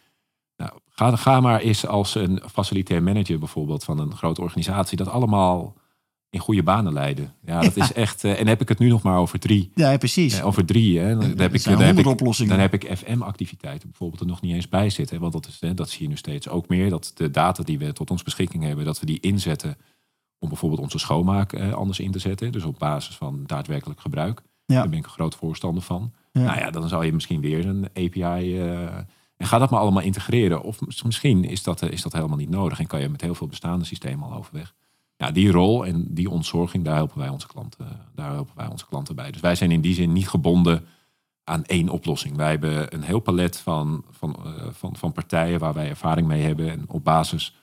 Ga, 0.94 1.16
ga 1.16 1.40
maar 1.40 1.60
eens 1.60 1.88
als 1.88 2.16
een 2.16 2.42
facilitair 2.52 3.04
manager 3.04 3.40
bijvoorbeeld 3.40 3.84
van 3.84 4.00
een 4.00 4.16
grote 4.16 4.42
organisatie 4.42 4.98
dat 4.98 5.08
allemaal 5.08 5.74
in 6.30 6.40
goede 6.40 6.64
banen 6.64 6.94
leiden. 6.94 7.34
Ja, 7.46 7.62
dat 7.62 7.76
is 7.76 7.94
echt. 7.94 8.24
eh, 8.24 8.40
en 8.40 8.48
heb 8.48 8.62
ik 8.62 8.70
het 8.70 8.80
nu 8.80 8.88
nog 8.88 9.02
maar 9.02 9.18
over 9.18 9.40
drie. 9.40 9.72
Ja, 9.76 9.98
precies. 9.98 10.40
eh, 10.40 10.46
over 10.46 10.66
drie. 10.66 11.00
Hè? 11.00 11.16
Dan, 11.16 11.24
heb 11.24 11.54
ik, 11.54 11.64
dan 11.64 11.82
heb 11.82 11.98
ik, 11.98 12.04
dan 12.48 12.60
heb 12.60 12.74
ik 12.74 12.98
FM-activiteiten 12.98 13.90
bijvoorbeeld 13.90 14.22
er 14.22 14.28
nog 14.28 14.42
niet 14.42 14.54
eens 14.54 14.70
bij 14.70 14.90
zitten. 14.90 15.16
hè, 15.16 15.22
Want 15.22 15.34
dat, 15.34 15.48
is, 15.48 15.58
hè, 15.60 15.74
dat 15.74 15.90
zie 15.90 16.02
je 16.02 16.08
nu 16.08 16.16
steeds 16.18 16.50
ook 16.50 16.68
meer. 16.68 16.90
Dat 16.90 17.12
de 17.16 17.32
data 17.32 17.64
die 17.64 17.80
we 17.80 17.94
tot 17.94 18.12
ons 18.12 18.24
beschikking 18.24 18.64
hebben, 18.64 18.86
dat 18.86 19.00
we 19.00 19.06
die 19.06 19.20
inzetten 19.20 19.78
om 20.40 20.50
bijvoorbeeld 20.50 20.82
onze 20.82 21.00
schoonmaak 21.00 21.54
eh, 21.54 21.74
anders 21.74 22.00
in 22.00 22.12
te 22.12 22.20
zetten. 22.20 22.52
Dus 22.52 22.64
op 22.64 22.80
basis 22.80 23.16
van 23.16 23.44
daadwerkelijk 23.46 24.00
gebruik. 24.00 24.42
Ja. 24.66 24.76
Daar 24.76 24.90
ben 24.90 24.98
ik 25.00 25.04
een 25.06 25.12
groot 25.12 25.36
voorstander 25.36 25.84
van. 25.84 26.12
Ja. 26.32 26.42
Nou 26.42 26.58
ja, 26.60 26.72
dan 26.72 26.88
zou 26.90 27.06
je 27.06 27.14
misschien 27.14 27.42
weer 27.42 27.66
een 27.66 27.86
API. 27.94 28.60
eh, 28.60 28.98
en 29.42 29.48
ga 29.48 29.58
dat 29.58 29.70
maar 29.70 29.80
allemaal 29.80 30.04
integreren. 30.04 30.62
Of 30.62 30.82
mis- 30.82 31.04
misschien 31.04 31.44
is 31.44 31.64
dat, 31.64 31.82
eh, 31.82 31.92
is 31.92 32.02
dat 32.02 32.14
helemaal 32.14 32.38
niet 32.38 32.50
nodig. 32.50 32.80
En 32.80 32.88
kan 32.88 33.02
je 33.02 33.10
met 33.10 33.22
heel 33.22 33.36
veel 33.36 33.48
bestaande 33.48 33.86
systemen 33.86 34.30
al 34.30 34.38
overweg. 34.38 34.74
Ja, 35.18 35.32
die 35.32 35.52
rol 35.52 35.86
en 35.86 36.06
die 36.10 36.30
ontzorging, 36.30 36.84
daar 36.84 36.96
helpen 36.96 37.18
wij 37.18 37.30
onze 37.30 37.48
klanten, 37.48 37.88
daar 38.16 38.32
helpen 38.32 38.56
wij 38.58 38.68
onze 38.68 38.86
klanten 38.86 39.16
bij. 39.16 39.32
Dus 39.32 39.42
wij 39.42 39.56
zijn 39.56 39.72
in 39.72 39.82
die 39.82 39.94
zin 39.94 40.14
niet 40.14 40.28
gebonden 40.28 40.86
aan 41.44 41.66
één 41.66 41.90
oplossing. 41.90 42.36
Wij 42.36 42.50
hebben 42.50 42.94
een 42.94 43.04
heel 43.04 43.20
palet 43.20 43.58
van, 43.58 44.04
van, 44.10 44.36
eh, 44.36 44.68
van, 44.72 44.96
van 44.96 45.12
partijen 45.12 45.60
waar 45.60 45.74
wij 45.74 45.90
ervaring 45.90 46.28
mee 46.28 46.42
hebben. 46.42 46.70
En 46.72 46.84
op 46.88 47.04
basis 47.04 47.56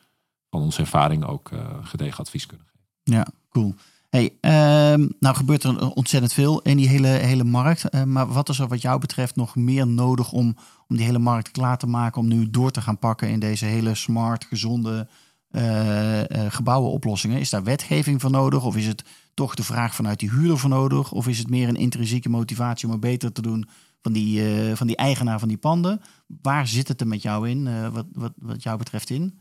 van 0.51 0.61
onze 0.63 0.81
ervaring 0.81 1.25
ook 1.25 1.51
eh, 1.51 1.59
gedegen 1.83 2.19
advies 2.19 2.47
kunnen 2.47 2.67
geven. 2.67 2.87
Ja, 3.03 3.27
cool. 3.51 3.75
Hey, 4.09 4.39
ehm, 4.41 5.09
nou 5.19 5.37
gebeurt 5.37 5.63
er 5.63 5.91
ontzettend 5.91 6.33
veel 6.33 6.61
in 6.61 6.77
die 6.77 6.89
hele, 6.89 7.07
hele 7.07 7.45
markt. 7.45 7.89
Eh, 7.89 8.03
maar 8.03 8.27
wat 8.27 8.49
is 8.49 8.59
er 8.59 8.69
wat 8.69 8.83
jou 8.83 9.01
betreft 9.01 9.37
nog 9.37 9.57
meer 9.57 9.87
nodig 9.87 10.33
om, 10.33 10.57
om 10.87 10.97
die 10.97 11.05
hele 11.05 11.19
markt 11.19 11.51
klaar 11.51 11.79
te 11.79 11.87
maken... 11.87 12.21
om 12.21 12.29
nu 12.29 12.51
door 12.51 12.71
te 12.71 12.81
gaan 12.81 12.99
pakken 12.99 13.29
in 13.29 13.41
deze 13.41 13.65
hele 13.65 13.95
smart, 13.95 14.45
gezonde 14.45 15.09
eh, 15.51 16.21
eh, 16.31 16.53
gebouwenoplossingen? 16.53 17.41
Is 17.41 17.51
daar 17.51 17.65
wetgeving 17.65 18.21
voor 18.21 18.31
nodig? 18.31 18.65
Of 18.65 18.77
is 18.77 18.87
het 18.87 19.05
toch 19.35 19.55
de 19.55 19.63
vraag 19.63 19.95
vanuit 19.95 20.19
die 20.19 20.31
huurder 20.31 20.59
voor 20.59 20.71
nodig? 20.71 21.13
Of 21.13 21.29
is 21.29 21.39
het 21.39 21.51
meer 21.51 21.69
een 21.69 21.77
intrinsieke 21.77 22.29
motivatie 22.29 22.87
om 22.87 22.93
het 22.93 23.01
beter 23.01 23.33
te 23.33 23.43
doen... 23.43 23.69
van 24.03 24.13
die, 24.13 24.43
van 24.77 24.87
die 24.87 24.97
eigenaar 24.97 25.39
van 25.39 25.49
die 25.49 25.59
panden? 25.59 26.01
Waar 26.27 26.67
zit 26.67 26.89
het 26.89 27.01
er 27.01 27.07
met 27.07 27.23
jou 27.23 27.49
in, 27.49 27.91
wat, 27.93 28.07
wat, 28.13 28.33
wat 28.37 28.63
jou 28.63 28.79
betreft 28.79 29.11
in? 29.11 29.39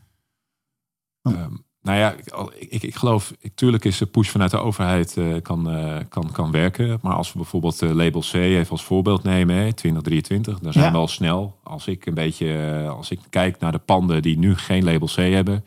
Oh. 1.22 1.46
Nou 1.88 2.00
ja, 2.00 2.12
ik, 2.58 2.70
ik, 2.70 2.82
ik 2.82 2.94
geloof, 2.94 3.32
ik, 3.40 3.52
tuurlijk 3.54 3.84
is 3.84 3.98
de 3.98 4.06
push 4.06 4.28
vanuit 4.28 4.50
de 4.50 4.58
overheid 4.58 5.16
eh, 5.16 5.26
kan, 5.42 5.70
eh, 5.70 5.96
kan, 6.08 6.30
kan 6.32 6.50
werken. 6.50 6.98
Maar 7.02 7.14
als 7.14 7.32
we 7.32 7.38
bijvoorbeeld 7.38 7.82
eh, 7.82 7.90
label 7.90 8.20
C 8.20 8.32
even 8.34 8.70
als 8.70 8.84
voorbeeld 8.84 9.22
nemen, 9.22 9.56
hè, 9.56 9.72
2023, 9.72 10.58
dan 10.58 10.72
zijn 10.72 10.84
Ja. 10.84 10.90
we 10.92 10.96
al 10.96 11.08
snel. 11.08 11.58
Als 11.62 11.86
ik 11.86 12.06
een 12.06 12.14
beetje, 12.14 12.84
als 12.96 13.10
ik 13.10 13.20
kijk 13.30 13.58
naar 13.60 13.72
de 13.72 13.78
panden 13.78 14.22
die 14.22 14.38
nu 14.38 14.56
geen 14.56 14.84
label 14.84 15.06
C 15.06 15.16
hebben, 15.16 15.64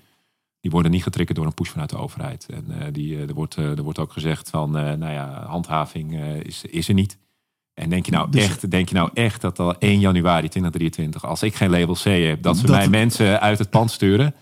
die 0.60 0.72
worden 0.72 0.92
niet 0.92 1.04
getriggerd 1.04 1.38
door 1.38 1.48
een 1.48 1.54
push 1.54 1.70
vanuit 1.70 1.90
de 1.90 1.98
overheid. 1.98 2.48
En 2.54 2.94
die, 2.94 3.18
er, 3.20 3.34
wordt, 3.34 3.56
er 3.56 3.84
wordt 3.84 4.00
ook 4.00 4.12
gezegd 4.12 4.50
van, 4.50 4.72
nou 4.72 5.06
ja, 5.12 5.46
handhaving 5.48 6.22
is, 6.44 6.64
is 6.66 6.88
er 6.88 6.94
niet. 6.94 7.18
En 7.74 7.90
denk 7.90 8.06
je, 8.06 8.12
nou 8.12 8.30
Dus- 8.32 8.44
echt, 8.44 8.72
denk 8.72 8.90
je 8.90 8.96
nou 8.96 9.10
echt 9.14 9.42
dat 9.42 9.60
al 9.60 9.76
1 9.78 10.00
januari 10.00 10.48
2023, 10.50 11.26
als 11.26 11.44
ik 11.44 11.56
geen 11.56 11.70
label 11.70 11.96
C 11.96 12.04
heb, 12.04 12.42
dat 12.42 12.58
ze 12.58 12.66
Dat- 12.66 12.76
mij 12.76 12.88
mensen 12.88 13.42
uit 13.42 13.60
het 13.60 13.70
pand 13.70 13.92
sturen? 13.92 14.34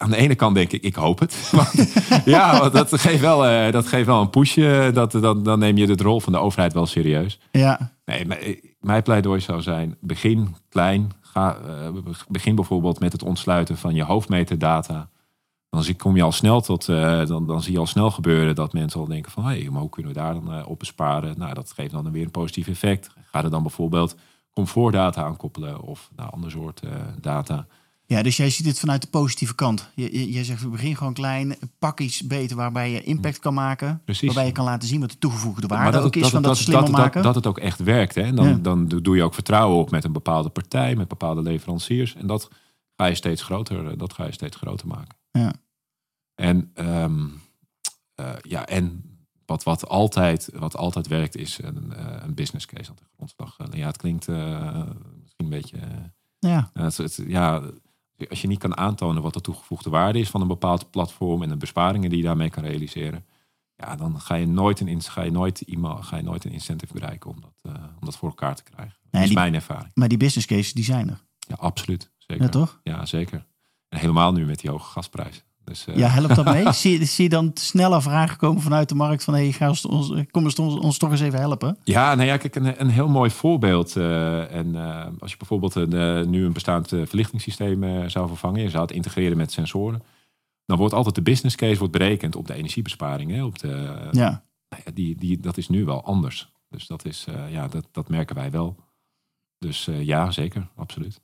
Aan 0.00 0.10
de 0.10 0.16
ene 0.16 0.34
kant 0.34 0.54
denk 0.54 0.72
ik, 0.72 0.82
ik 0.82 0.94
hoop 0.94 1.18
het. 1.18 1.50
Want, 1.52 1.92
ja, 2.24 2.58
want 2.58 2.72
dat 2.72 3.00
geeft 3.00 3.20
wel, 3.20 3.46
eh, 3.46 3.72
dat 3.72 3.86
geeft 3.86 4.06
wel 4.06 4.20
een 4.20 4.30
pushje. 4.30 4.90
Dat, 4.94 5.12
dan, 5.12 5.42
dan 5.42 5.58
neem 5.58 5.76
je 5.76 5.86
de 5.96 6.02
rol 6.02 6.20
van 6.20 6.32
de 6.32 6.38
overheid 6.38 6.72
wel 6.72 6.86
serieus. 6.86 7.38
Ja, 7.50 7.92
Nee, 8.04 8.26
mijn- 8.26 8.60
mijn 8.80 9.02
pleidooi 9.02 9.40
zou 9.40 9.62
zijn: 9.62 9.96
begin 10.00 10.56
klein. 10.68 11.10
Ga, 11.20 11.56
eh, 11.56 11.88
begin 12.28 12.54
bijvoorbeeld 12.54 13.00
met 13.00 13.12
het 13.12 13.22
ontsluiten 13.22 13.76
van 13.76 13.94
je 13.94 14.04
hoofdmeterdata. 14.04 15.08
Dan 15.70 15.82
zie, 15.82 15.94
kom 15.96 16.16
je 16.16 16.22
al 16.22 16.32
snel 16.32 16.60
tot, 16.60 16.88
eh, 16.88 17.26
dan, 17.26 17.46
dan 17.46 17.62
zie 17.62 17.72
je 17.72 17.78
al 17.78 17.86
snel 17.86 18.10
gebeuren 18.10 18.54
dat 18.54 18.72
mensen 18.72 19.00
al 19.00 19.06
denken 19.06 19.30
van, 19.32 19.44
hé, 19.44 19.60
hey, 19.60 19.70
maar 19.70 19.80
hoe 19.80 19.90
kunnen 19.90 20.12
we 20.12 20.18
daar 20.18 20.34
dan 20.34 20.52
eh, 20.52 20.68
op 20.68 20.78
besparen? 20.78 21.34
Nou, 21.38 21.54
dat 21.54 21.72
geeft 21.76 21.90
dan 21.92 22.10
weer 22.12 22.24
een 22.24 22.30
positief 22.30 22.68
effect. 22.68 23.10
Ga 23.30 23.44
er 23.44 23.50
dan 23.50 23.62
bijvoorbeeld 23.62 24.16
comfortdata 24.52 25.22
aan 25.24 25.36
koppelen 25.36 25.80
of 25.80 26.10
nou, 26.16 26.30
ander 26.32 26.50
soort 26.50 26.80
eh, 26.80 26.90
data. 27.20 27.66
Ja, 28.10 28.22
dus 28.22 28.36
jij 28.36 28.50
ziet 28.50 28.66
het 28.66 28.78
vanuit 28.78 29.02
de 29.02 29.08
positieve 29.08 29.54
kant. 29.54 29.90
Jij 29.94 30.44
zegt, 30.44 30.62
we 30.62 30.68
begin 30.68 30.96
gewoon 30.96 31.12
klein, 31.14 31.54
pak 31.78 32.00
iets 32.00 32.22
beter 32.26 32.56
waarbij 32.56 32.90
je 32.90 33.02
impact 33.02 33.38
kan 33.38 33.54
maken. 33.54 34.00
Precies. 34.04 34.26
Waarbij 34.26 34.46
je 34.46 34.52
kan 34.52 34.64
laten 34.64 34.88
zien 34.88 35.00
wat 35.00 35.10
de 35.10 35.18
toegevoegde 35.18 35.66
waarde 35.66 35.82
Maar 35.84 35.92
dat, 35.92 36.04
ook 36.04 36.14
het- 36.14 36.24
is 36.24 36.30
van 36.30 36.42
dat, 36.42 36.56
dat, 36.56 36.66
dat, 36.74 36.90
maken. 36.90 37.12
Dat, 37.14 37.22
dat 37.22 37.34
het 37.34 37.46
ook 37.46 37.58
echt 37.58 37.78
werkt. 37.78 38.14
Hè? 38.14 38.22
En 38.22 38.34
dan, 38.34 38.48
Ja. 38.48 38.54
dan 38.54 38.88
doe 38.88 39.16
je 39.16 39.22
ook 39.22 39.34
vertrouwen 39.34 39.78
op 39.78 39.90
met 39.90 40.04
een 40.04 40.12
bepaalde 40.12 40.48
partij, 40.48 40.96
met 40.96 41.08
bepaalde 41.08 41.42
leveranciers. 41.42 42.14
En 42.14 42.26
dat 42.26 42.48
ga 42.96 43.06
je 43.06 43.14
steeds 43.14 43.42
groter, 43.42 43.86
eh, 43.90 43.92
dat 43.98 44.12
ga 44.12 44.24
je 44.24 44.32
steeds 44.32 44.56
groter 44.56 44.86
maken. 44.86 45.16
Ja. 45.30 45.52
En, 46.34 46.70
ehm, 46.74 47.26
eh, 48.14 48.32
ja, 48.42 48.66
en 48.66 49.04
wat, 49.46 49.62
wat, 49.62 49.88
altijd, 49.88 50.48
wat 50.54 50.76
altijd 50.76 51.06
werkt 51.06 51.36
is 51.36 51.58
een, 51.62 51.92
eh, 51.92 52.16
een 52.22 52.34
business 52.34 52.66
case 52.66 52.90
aan 52.90 52.96
de 52.96 53.02
grondslag. 53.14 53.56
Ja, 53.70 53.86
het 53.86 53.96
klinkt 53.96 54.26
misschien 54.28 55.44
een 55.44 55.48
beetje... 55.48 55.78
ja, 56.38 56.70
het, 56.72 56.96
het- 56.96 57.22
ja, 57.26 57.62
als 58.28 58.40
je 58.42 58.48
niet 58.48 58.58
kan 58.58 58.76
aantonen 58.76 59.22
wat 59.22 59.34
de 59.34 59.40
toegevoegde 59.40 59.90
waarde 59.90 60.18
is 60.18 60.30
van 60.30 60.40
een 60.40 60.46
bepaald 60.46 60.90
platform 60.90 61.42
en 61.42 61.48
de 61.48 61.56
besparingen 61.56 62.08
die 62.10 62.18
je 62.18 62.24
daarmee 62.24 62.50
kan 62.50 62.64
realiseren, 62.64 63.24
ja, 63.76 63.96
dan 63.96 64.20
ga 64.20 64.34
je 64.34 64.46
nooit 64.46 64.80
een, 64.80 65.02
ga 65.02 65.22
je 65.22 65.30
nooit, 65.30 65.60
iemand, 65.60 66.04
ga 66.04 66.16
je 66.16 66.22
nooit 66.22 66.44
een 66.44 66.52
incentive 66.52 66.92
bereiken 66.92 67.30
om 67.30 67.40
dat, 67.40 67.74
eh, 67.74 67.82
om 68.00 68.04
dat 68.04 68.16
voor 68.16 68.28
elkaar 68.28 68.54
te 68.54 68.62
krijgen. 68.62 68.96
Dat 69.10 69.20
is 69.20 69.26
die- 69.28 69.36
mijn 69.36 69.54
ervaring. 69.54 69.90
maar 69.94 70.08
die 70.08 70.18
business 70.18 70.46
cases 70.46 70.72
die 70.72 70.84
zijn 70.84 71.08
er. 71.08 71.20
Ja, 71.38 71.54
absoluut. 71.58 72.10
Zeker. 72.18 72.44
Ja, 72.44 72.50
toch? 72.50 72.80
Ja, 72.82 73.06
zeker. 73.06 73.46
En 73.88 73.98
helemaal 73.98 74.32
nu 74.32 74.46
met 74.46 74.60
die 74.60 74.70
hoge 74.70 74.90
gasprijzen. 74.90 75.42
Dus, 75.64 75.86
eh, 75.86 75.96
Ja, 75.96 76.08
helpt 76.08 76.34
dat 76.36 76.44
mee? 76.44 76.72
zie, 76.82 76.98
je- 76.98 77.04
zie 77.04 77.24
je 77.24 77.30
dan 77.30 77.50
sneller 77.54 78.02
vragen 78.02 78.36
komen 78.38 78.62
vanuit 78.62 78.88
de 78.88 78.94
markt 78.94 79.24
van... 79.24 79.34
hey, 79.34 79.52
ga 79.52 79.68
ons, 79.68 79.80
kom 80.30 80.44
eens 80.44 80.58
ons, 80.58 80.74
ons 80.78 80.98
toch 80.98 81.10
eens 81.10 81.20
even 81.20 81.38
helpen? 81.38 81.76
Ja, 81.84 82.14
nou 82.14 82.26
ja, 82.28 82.36
kijk, 82.36 82.54
een, 82.54 82.80
een 82.80 82.88
heel 82.90 83.08
mooi 83.08 83.30
voorbeeld. 83.30 83.96
eh, 83.96 84.54
en 84.54 84.74
eh, 84.76 85.06
als 85.18 85.30
je 85.30 85.36
bijvoorbeeld 85.36 85.74
een, 85.74 86.30
nu 86.30 86.44
een 86.44 86.52
bestaand 86.52 86.88
verlichtingssysteem 86.88 88.08
zou 88.10 88.28
vervangen, 88.28 88.62
je 88.62 88.70
zou 88.70 88.82
het 88.82 88.92
integreren 88.92 89.36
met 89.36 89.52
sensoren, 89.52 90.02
dan 90.64 90.78
wordt 90.78 90.94
altijd 90.94 91.14
de 91.14 91.22
business 91.22 91.56
case 91.56 91.78
wordt 91.78 91.92
berekend 91.92 92.36
op 92.36 92.46
de 92.46 92.54
energiebesparing. 92.54 93.30
Hè, 93.30 93.44
op 93.44 93.58
de, 93.58 93.68
Ja, 94.12 94.42
nou 94.68 94.82
ja, 94.84 94.90
die, 94.94 95.16
die, 95.16 95.40
dat 95.40 95.56
is 95.56 95.68
nu 95.68 95.84
wel 95.84 96.04
anders. 96.04 96.52
Dus 96.68 96.86
dat, 96.86 97.04
is, 97.04 97.26
ja, 97.50 97.68
dat, 97.68 97.88
dat 97.92 98.08
merken 98.08 98.36
wij 98.36 98.50
wel. 98.50 98.76
Dus 99.58 99.88
ja, 100.00 100.30
zeker, 100.30 100.68
absoluut. 100.76 101.20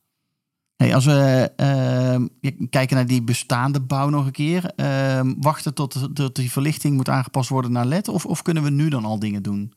Hey, 0.77 0.95
als 0.95 1.05
we 1.05 1.53
ehm, 1.57 2.27
kijken 2.71 2.97
naar 2.97 3.07
die 3.07 3.23
bestaande 3.23 3.81
bouw 3.81 4.09
nog 4.09 4.27
een 4.27 4.33
keer... 4.33 4.73
ehm, 4.75 5.35
wachten 5.39 5.75
tot, 5.75 6.15
tot 6.15 6.35
die 6.37 6.51
verlichting 6.51 6.97
moet 6.97 7.09
aangepast 7.09 7.49
worden 7.49 7.73
naar 7.73 7.87
LED... 7.87 8.09
Of, 8.09 8.27
of 8.27 8.43
kunnen 8.43 8.63
we 8.63 8.71
nu 8.71 8.89
dan 8.89 9.05
al 9.05 9.19
dingen 9.19 9.43
doen? 9.43 9.73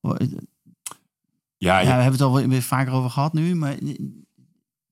Ja, 0.00 0.16
Ja, 1.56 1.78
je- 1.78 1.86
we 1.86 1.92
hebben 1.92 2.12
het 2.12 2.20
al 2.20 2.48
weer 2.48 2.62
vaker 2.62 2.92
over 2.92 3.10
gehad 3.10 3.32
nu, 3.32 3.54
maar 3.54 3.76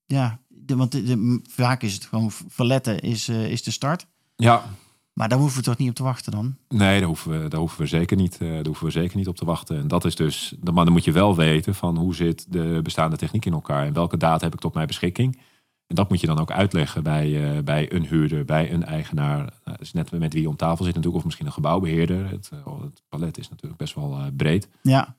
ja, 0.06 0.40
de, 0.48 0.76
want 0.76 0.92
de, 0.92 1.02
de- 1.02 1.40
vaak 1.50 1.82
is 1.82 1.94
het 1.94 2.04
gewoon 2.04 2.30
verletten 2.30 3.00
is, 3.00 3.28
eh, 3.28 3.50
is 3.50 3.62
de 3.62 3.70
start. 3.70 4.06
ja, 4.36 4.64
Maar 5.12 5.28
daar 5.28 5.38
hoeven 5.38 5.58
we 5.58 5.64
toch 5.64 5.76
niet 5.76 5.88
op 5.88 5.94
te 5.94 6.02
wachten 6.02 6.32
dan? 6.32 6.56
Nee, 6.68 6.98
daar 6.98 7.08
hoeven 7.08 7.42
we, 7.42 7.48
daar 7.48 7.60
hoeven 7.60 7.80
we, 7.80 7.86
zeker, 7.86 8.16
niet, 8.16 8.38
eh, 8.38 8.48
daar 8.48 8.66
hoeven 8.66 8.86
we 8.86 8.92
zeker 8.92 9.16
niet 9.16 9.28
op 9.28 9.36
te 9.36 9.44
wachten. 9.44 9.78
En 9.78 9.88
dat 9.88 10.04
is 10.04 10.16
dus, 10.16 10.54
maar 10.72 10.84
dan 10.84 10.92
moet 10.92 11.04
je 11.04 11.12
wel 11.12 11.36
weten 11.36 11.74
van 11.74 11.96
hoe 11.96 12.14
zit 12.14 12.52
de 12.52 12.80
bestaande 12.82 13.16
techniek 13.16 13.44
in 13.44 13.52
elkaar 13.52 13.86
en 13.86 13.92
welke 13.92 14.16
data 14.16 14.44
heb 14.44 14.54
ik 14.54 14.60
tot 14.60 14.74
mijn 14.74 14.86
beschikking. 14.86 15.40
En 15.86 15.94
dat 15.94 16.08
moet 16.08 16.20
je 16.20 16.26
dan 16.26 16.38
ook 16.38 16.50
uitleggen 16.50 17.02
bij, 17.02 17.28
uh, 17.28 17.62
bij 17.62 17.92
een 17.92 18.06
huurder, 18.06 18.44
bij 18.44 18.72
een 18.72 18.84
eigenaar. 18.84 19.36
Nou, 19.36 19.50
dat 19.64 19.80
is 19.80 19.92
net 19.92 20.10
met 20.10 20.32
wie 20.32 20.42
je 20.42 20.48
om 20.48 20.56
tafel 20.56 20.84
zit 20.84 20.94
natuurlijk, 20.94 21.16
of 21.16 21.24
misschien 21.24 21.46
een 21.46 21.52
gebouwbeheerder. 21.52 22.28
Het, 22.30 22.50
het 22.82 23.02
palet 23.08 23.38
is 23.38 23.48
natuurlijk 23.48 23.80
best 23.80 23.94
wel 23.94 24.18
breed. 24.36 24.68
Ja. 24.82 25.16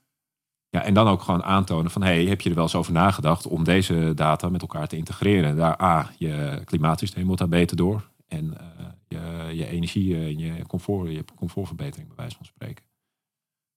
Ja, 0.68 0.82
en 0.82 0.94
dan 0.94 1.08
ook 1.08 1.22
gewoon 1.22 1.44
aantonen 1.44 1.90
van, 1.90 2.02
hey, 2.02 2.24
heb 2.24 2.40
je 2.40 2.48
er 2.48 2.54
wel 2.54 2.64
eens 2.64 2.74
over 2.74 2.92
nagedacht 2.92 3.46
om 3.46 3.64
deze 3.64 4.12
data 4.14 4.48
met 4.48 4.60
elkaar 4.60 4.86
te 4.86 4.96
integreren? 4.96 5.56
Daar, 5.56 5.82
A, 5.82 6.10
je 6.18 6.62
klimaatsysteem 6.64 7.26
moet 7.26 7.38
daar 7.38 7.48
beter 7.48 7.76
door. 7.76 8.12
En 8.26 8.44
uh, 8.44 8.86
je, 9.08 9.56
je 9.56 9.66
energie 9.66 10.14
en 10.14 10.38
je 10.38 10.66
comfort, 10.66 11.10
je 11.10 11.24
comfortverbetering 11.36 12.08
bij 12.08 12.16
wijze 12.16 12.36
van 12.36 12.46
spreken. 12.46 12.84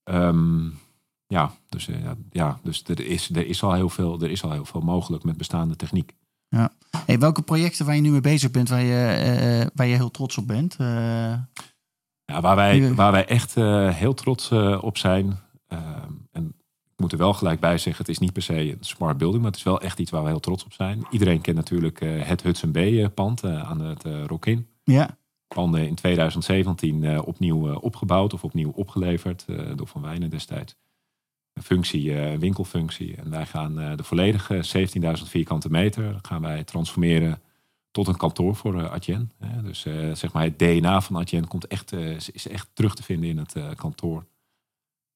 Um, 0.03 0.79
ja, 1.27 1.51
dus, 1.69 1.87
uh, 1.87 2.11
ja, 2.31 2.59
dus 2.63 2.83
er, 2.83 3.05
is, 3.05 3.29
er, 3.29 3.47
is 3.47 3.63
al 3.63 3.73
heel 3.73 3.89
veel, 3.89 4.21
er 4.21 4.31
is 4.31 4.43
al 4.43 4.51
heel 4.51 4.65
veel 4.65 4.81
mogelijk 4.81 5.23
met 5.23 5.37
bestaande 5.37 5.75
techniek. 5.75 6.15
Ja. 6.49 6.71
Hey, 7.05 7.19
welke 7.19 7.41
projecten 7.41 7.85
waar 7.85 7.95
je 7.95 8.01
nu 8.01 8.11
mee 8.11 8.21
bezig 8.21 8.51
bent, 8.51 8.69
waar 8.69 8.81
je, 8.81 9.61
uh, 9.61 9.67
waar 9.73 9.87
je 9.87 9.95
heel 9.95 10.11
trots 10.11 10.37
op 10.37 10.47
bent? 10.47 10.75
ja, 10.77 12.41
waar, 12.41 12.55
wij, 12.55 12.93
waar 12.93 13.11
wij 13.11 13.25
echt 13.25 13.55
heel 13.95 14.13
trots 14.13 14.51
op 14.81 14.97
zijn. 14.97 15.39
Ik 16.97 17.03
moet 17.03 17.11
er 17.11 17.17
wel 17.17 17.33
gelijk 17.33 17.59
bij 17.59 17.77
zeggen, 17.77 18.05
het 18.05 18.13
is 18.13 18.19
niet 18.19 18.33
per 18.33 18.41
se 18.41 18.71
een 18.71 18.77
smart 18.79 19.17
building, 19.17 19.41
maar 19.41 19.51
het 19.51 19.59
is 19.59 19.65
wel 19.65 19.81
echt 19.81 19.99
iets 19.99 20.11
waar 20.11 20.23
we 20.23 20.29
heel 20.29 20.39
trots 20.39 20.65
op 20.65 20.73
zijn. 20.73 21.05
Iedereen 21.09 21.41
kent 21.41 21.55
natuurlijk 21.55 21.99
het 21.99 22.43
Hudson 22.43 22.71
Bay 22.71 23.09
pand 23.09 23.43
aan 23.43 23.81
het 23.81 24.03
Rockin. 24.03 24.67
Ja. 24.83 25.17
Panden 25.47 25.87
in 25.87 25.95
2017 25.95 27.21
opnieuw 27.25 27.73
opgebouwd 27.73 28.33
of 28.33 28.43
opnieuw 28.43 28.71
opgeleverd 28.71 29.45
door 29.75 29.87
Van 29.87 30.01
Wijnen 30.01 30.29
destijds 30.29 30.75
een 31.57 31.63
functie, 31.63 32.11
een 32.11 32.33
eh, 32.33 32.39
winkelfunctie. 32.39 33.15
En 33.15 33.29
wij 33.29 33.45
gaan 33.45 33.79
eh, 33.79 33.95
de 33.95 34.03
volledige 34.03 34.87
17.000 35.17 35.23
vierkante 35.23 35.69
meter 35.69 36.19
gaan 36.21 36.41
wij 36.41 36.63
transformeren 36.63 37.41
tot 37.91 38.07
een 38.07 38.17
kantoor 38.17 38.55
voor 38.55 38.89
Adyen. 38.89 39.31
Dus 39.63 39.81
zeg 40.13 40.33
maar 40.33 40.43
het 40.43 40.59
DNA 40.59 41.01
van 41.01 41.17
Adyen 41.17 41.47
komt 41.47 41.67
echt, 41.67 41.93
is 42.33 42.47
echt 42.47 42.69
terug 42.73 42.95
te 42.95 43.03
vinden 43.03 43.29
in 43.29 43.37
het 43.37 43.55
kantoor. 43.75 44.25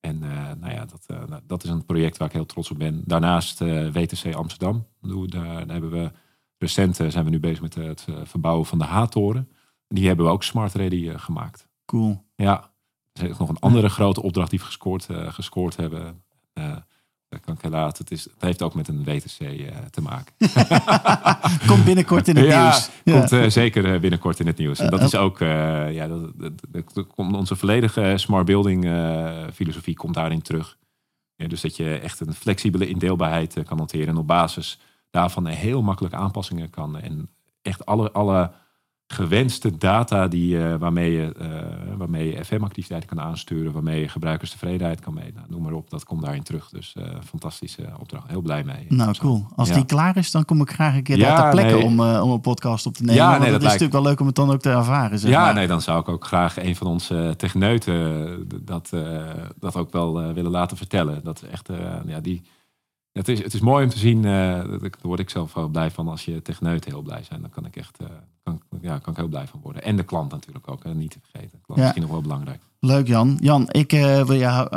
En 0.02 0.18
nou 0.58 0.70
ja, 0.72 0.84
dat, 0.84 1.06
dat 1.46 1.64
is 1.64 1.70
een 1.70 1.84
project 1.84 2.16
waar 2.16 2.28
ik 2.28 2.34
heel 2.34 2.46
trots 2.46 2.70
op 2.70 2.78
ben. 2.78 3.02
Daarnaast 3.04 3.58
WTC 3.92 4.34
Amsterdam. 4.34 4.86
Daar, 5.00 5.26
daar, 5.28 5.66
hebben 5.66 5.90
we 5.90 6.10
recent 6.58 6.96
zijn 6.96 7.24
we 7.24 7.30
nu 7.30 7.40
bezig 7.40 7.60
met 7.60 7.74
het 7.74 8.06
verbouwen 8.22 8.66
van 8.66 8.78
de 8.78 8.84
H-toren. 8.84 9.48
Die 9.88 10.06
hebben 10.06 10.26
we 10.26 10.32
ook 10.32 10.42
smart 10.42 10.74
ready 10.74 11.18
gemaakt. 11.18 11.68
Cool. 11.84 12.24
Ja, 12.34 12.72
er 13.12 13.28
is 13.28 13.38
nog 13.38 13.48
een 13.48 13.58
andere 13.58 13.88
grote 13.88 14.22
opdracht 14.22 14.50
die 14.50 14.58
we 14.58 14.64
gescoord, 14.64 15.08
gescoord 15.10 15.76
hebben. 15.76 16.24
Uh, 17.32 17.38
dat 17.38 17.40
kan 17.40 17.54
ik 17.54 17.60
helaas. 17.60 17.98
Het, 17.98 18.10
is, 18.10 18.24
het 18.24 18.32
heeft 18.38 18.62
ook 18.62 18.74
met 18.74 18.88
een 18.88 19.04
WTC 19.04 19.40
uh, 19.40 19.68
eh, 19.68 19.76
te 19.90 20.00
maken. 20.00 20.34
komt 21.70 21.84
binnenkort 21.84 22.28
in 22.28 22.36
het 22.36 22.44
nieuws. 22.44 22.90
Ja, 23.04 23.18
komt 23.18 23.32
uh, 23.32 23.48
zeker 23.48 24.00
binnenkort 24.00 24.40
in 24.40 24.46
het 24.46 24.58
nieuws. 24.58 24.78
En 24.78 24.90
dat 24.90 25.02
is 25.02 25.14
ook, 25.14 25.38
ja, 25.38 26.06
dat, 26.06 26.32
dat, 26.36 26.52
dat, 26.92 27.06
onze 27.16 27.56
volledige 27.56 28.12
smart 28.16 28.44
building 28.44 28.84
filosofie 29.54 29.96
komt 29.96 30.14
daarin 30.14 30.42
terug. 30.42 30.76
Ja, 31.36 31.48
dus 31.48 31.60
dat 31.60 31.76
je 31.76 31.98
echt 31.98 32.20
een 32.20 32.34
flexibele 32.34 32.88
indeelbaarheid 32.88 33.56
kan 33.66 33.78
hanteren. 33.78 34.08
En 34.08 34.16
op 34.16 34.26
basis 34.26 34.78
daarvan 35.10 35.46
heel 35.46 35.82
makkelijk 35.82 36.14
aanpassingen 36.14 36.70
kan. 36.70 36.98
En 36.98 37.28
echt 37.62 37.86
alle, 37.86 38.12
alle 38.12 38.50
gewenste 39.12 39.76
data 39.76 40.28
die, 40.28 40.56
uh, 40.56 40.74
waarmee 40.74 41.12
je, 41.12 41.34
uh, 41.40 41.96
waarmee 41.96 42.30
je 42.30 42.44
FM-activiteiten 42.44 43.08
kan 43.08 43.20
aansturen, 43.20 43.72
waarmee 43.72 44.00
je 44.00 44.08
gebruikerstevredenheid 44.08 45.00
kan 45.00 45.14
meten. 45.14 45.34
Nou, 45.34 45.46
noem 45.50 45.62
maar 45.62 45.72
op, 45.72 45.90
dat 45.90 46.04
komt 46.04 46.22
daarin 46.22 46.42
terug. 46.42 46.68
Dus 46.68 46.94
uh, 46.98 47.04
fantastische 47.24 47.82
opdracht. 48.00 48.28
Heel 48.28 48.40
blij 48.40 48.64
mee. 48.64 48.86
Nou, 48.88 49.16
cool. 49.18 49.46
Als 49.56 49.72
die 49.72 49.84
klaar 49.84 50.16
is, 50.16 50.30
dan 50.30 50.44
kom 50.44 50.60
ik 50.60 50.70
graag 50.70 50.94
een 50.94 51.02
keer 51.02 51.18
ja, 51.18 51.40
ter 51.40 51.50
plekke 51.50 51.84
om, 51.84 52.00
om 52.00 52.30
een 52.30 52.40
podcast 52.40 52.86
op 52.86 52.94
te 52.94 53.02
nemen. 53.02 53.22
Ja, 53.22 53.30
nee, 53.30 53.38
dat, 53.38 53.50
dat 53.50 53.60
is 53.60 53.66
natuurlijk 53.66 53.92
wel 53.92 54.02
leuk 54.02 54.20
om 54.20 54.26
het 54.26 54.34
dan 54.34 54.50
ook 54.50 54.60
te 54.60 54.70
ervaren. 54.70 55.18
Zeg 55.18 55.30
ja, 55.30 55.44
maar. 55.44 55.54
nee, 55.54 55.66
dan 55.66 55.80
zou 55.80 56.00
ik 56.00 56.08
ook 56.08 56.24
graag 56.24 56.62
een 56.62 56.76
van 56.76 56.86
onze 56.86 57.34
techneuten 57.36 58.48
dat, 58.64 58.90
dat 59.58 59.76
ook 59.76 59.92
wel 59.92 60.32
willen 60.32 60.50
laten 60.50 60.76
vertellen. 60.76 61.20
Dat 61.24 61.42
echt, 61.50 61.68
ja, 62.06 62.20
die 62.20 62.42
het 63.12 63.28
is, 63.28 63.42
het 63.42 63.54
is 63.54 63.60
mooi 63.60 63.84
om 63.84 63.90
te 63.90 63.98
zien, 63.98 64.16
uh, 64.16 64.24
daar 64.24 64.90
word 65.00 65.20
ik 65.20 65.30
zelf 65.30 65.54
wel 65.54 65.68
blij 65.68 65.90
van 65.90 66.08
als 66.08 66.24
je 66.24 66.42
techneuten 66.42 66.90
heel 66.90 67.02
blij 67.02 67.22
zijn. 67.22 67.40
Dan 67.40 67.50
kan 67.50 67.66
ik 67.66 67.76
echt 67.76 68.00
uh, 68.02 68.08
kan, 68.42 68.60
ja, 68.80 68.98
kan 68.98 69.12
ik 69.12 69.18
heel 69.18 69.28
blij 69.28 69.46
van 69.46 69.60
worden. 69.62 69.82
En 69.82 69.96
de 69.96 70.04
klant 70.04 70.30
natuurlijk 70.30 70.68
ook, 70.68 70.84
hè, 70.84 70.94
niet 70.94 71.10
te 71.10 71.18
vergeten. 71.20 71.58
De 71.58 71.64
klant 71.64 71.78
is 71.78 71.84
misschien 71.84 72.02
nog 72.02 72.12
wel 72.12 72.22
belangrijk. 72.22 72.60
Leuk 72.84 73.06
Jan. 73.06 73.38
Jan, 73.40 73.66
ik 73.70 73.92
uh, 73.92 74.24
wil 74.24 74.36
jou 74.36 74.68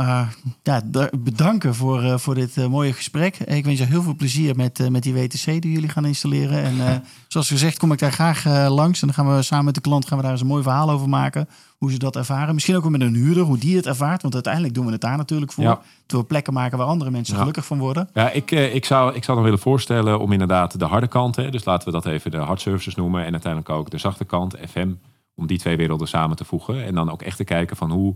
ja, 0.64 0.82
bedanken 1.18 1.76
voor, 1.76 2.20
voor 2.20 2.36
dit 2.36 2.68
mooie 2.70 2.94
gesprek. 2.94 3.38
Ik 3.38 3.66
wens 3.66 3.80
je 3.80 3.86
heel 3.86 4.02
veel 4.02 4.16
plezier 4.16 4.56
met, 4.56 4.90
met 4.90 5.04
die 5.04 5.14
WTC 5.14 5.46
die 5.46 5.72
jullie 5.72 5.90
gaan 5.90 6.06
installeren. 6.06 6.64
En 6.64 7.04
zoals 7.28 7.48
gezegd 7.48 7.78
kom 7.78 7.92
ik 7.92 8.00
daar 8.00 8.12
graag 8.12 8.70
langs. 8.70 9.02
En 9.02 9.08
dan 9.08 9.16
gaan 9.16 9.36
we 9.36 9.42
samen 9.42 9.66
met 9.66 9.76
de 9.76 9.82
klant 9.82 10.08
gaan 10.08 10.18
we 10.18 10.24
daar 10.24 10.32
eens 10.32 10.42
een 10.42 10.48
mooi 10.48 10.64
verhaal 10.64 10.90
over 10.90 11.10
maken 11.10 11.48
hoe 11.78 11.92
ze 11.92 11.98
dat 11.98 12.16
ervaren. 12.16 12.54
Misschien 12.54 12.76
ook 12.76 12.82
wel 12.82 12.92
met 12.92 13.02
een 13.02 13.14
huurder, 13.14 13.44
hoe 13.44 13.58
die 13.58 13.76
het 13.76 13.86
ervaart. 13.86 14.22
Want 14.22 14.34
uiteindelijk 14.34 14.74
doen 14.74 14.86
we 14.86 14.92
het 14.92 15.02
daar 15.02 15.18
natuurlijk 15.18 15.52
voor. 15.52 15.64
Ja. 15.64 15.82
we 16.08 16.24
plekken 16.24 16.54
maken 16.54 16.78
waar 16.78 16.88
andere 16.88 17.12
mensen 17.12 17.38
gelukkig 17.38 17.66
van 17.66 17.80
worden. 17.80 18.10
Ja, 18.14 18.32
ik, 18.32 18.52
eh, 18.52 18.76
ik, 18.76 18.86
zou, 18.86 19.16
ik 19.16 19.24
zou 19.24 19.38
dan 19.38 19.46
willen 19.46 19.62
voorstellen 19.62 20.20
om 20.20 20.32
inderdaad 20.32 20.80
de 20.80 20.86
harde 20.86 21.08
kant, 21.08 21.36
hè, 21.36 21.50
dus 21.50 21.66
laten 21.66 21.88
we 21.88 21.94
dat 21.94 22.06
even 22.06 22.32
de 22.32 22.38
hard 22.38 22.62
services 22.62 22.96
noemen. 22.96 23.26
En 23.26 23.32
uiteindelijk 23.32 23.72
ook 23.72 23.90
de 23.90 23.98
zachte 23.98 24.26
kant, 24.26 24.56
FM, 24.70 24.92
om 25.36 25.48
die 25.48 25.60
twee 25.60 25.78
werelden 25.78 26.08
samen 26.08 26.36
te 26.36 26.46
voegen. 26.46 26.84
En 26.84 26.96
dan 26.96 27.12
ook 27.12 27.22
echt 27.22 27.38
te 27.38 27.44
kijken 27.44 27.78
van 27.78 27.92
hoe. 27.92 28.16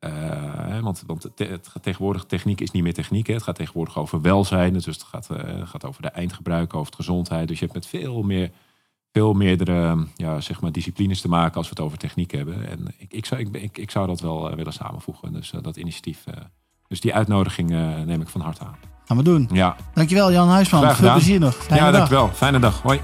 Uh, 0.00 0.80
want 0.80 1.02
want 1.06 1.22
het 1.34 1.68
gaat 1.68 1.82
tegenwoordig, 1.82 2.24
techniek 2.24 2.60
is 2.60 2.70
niet 2.70 2.82
meer 2.82 2.94
techniek. 2.94 3.26
Hè. 3.26 3.34
Het 3.34 3.42
gaat 3.42 3.54
tegenwoordig 3.54 3.98
over 3.98 4.20
welzijn. 4.20 4.72
Dus 4.72 4.86
het 4.86 5.02
gaat, 5.02 5.28
uh, 5.32 5.66
gaat 5.66 5.84
over 5.84 6.02
de 6.02 6.08
eindgebruik, 6.08 6.74
over 6.74 6.86
het 6.86 6.94
gezondheid. 6.94 7.48
Dus 7.48 7.58
je 7.58 7.64
hebt 7.64 7.76
met 7.76 7.86
veel 7.86 8.22
meer 8.22 8.50
veel 9.12 9.32
meerdere 9.32 10.06
ja, 10.14 10.40
zeg 10.40 10.60
maar 10.60 10.72
disciplines 10.72 11.20
te 11.20 11.28
maken 11.28 11.56
als 11.56 11.68
we 11.68 11.74
het 11.76 11.84
over 11.84 11.98
techniek 11.98 12.30
hebben. 12.30 12.68
En 12.68 12.94
ik, 12.98 13.12
ik, 13.12 13.26
zou, 13.26 13.40
ik, 13.52 13.78
ik, 13.78 13.90
zou 13.90 14.06
dat 14.06 14.20
wel 14.20 14.50
eh, 14.50 14.56
willen 14.56 14.72
samenvoegen. 14.72 15.32
Dus 15.32 15.52
uh, 15.52 15.62
dat 15.62 15.76
initiatief. 15.76 16.24
Uh, 16.28 16.34
dus 16.88 17.00
die 17.00 17.14
uitnodiging 17.14 17.68
neem 18.04 18.20
ik 18.20 18.28
van 18.28 18.40
harte 18.40 18.64
aan. 18.64 18.76
Gaan 19.04 19.16
we 19.16 19.22
doen. 19.22 19.48
Ja. 19.52 19.76
Dankjewel 19.94 20.32
Jan 20.32 20.48
Huisman. 20.48 20.94
Veel 20.94 21.12
plezier 21.12 21.40
nog. 21.40 21.54
Fijne 21.54 21.84
ja, 21.84 21.90
dag. 21.90 21.96
dankjewel. 21.98 22.28
Fijne 22.28 22.58
dag. 22.58 22.82
Hoi. 22.82 23.00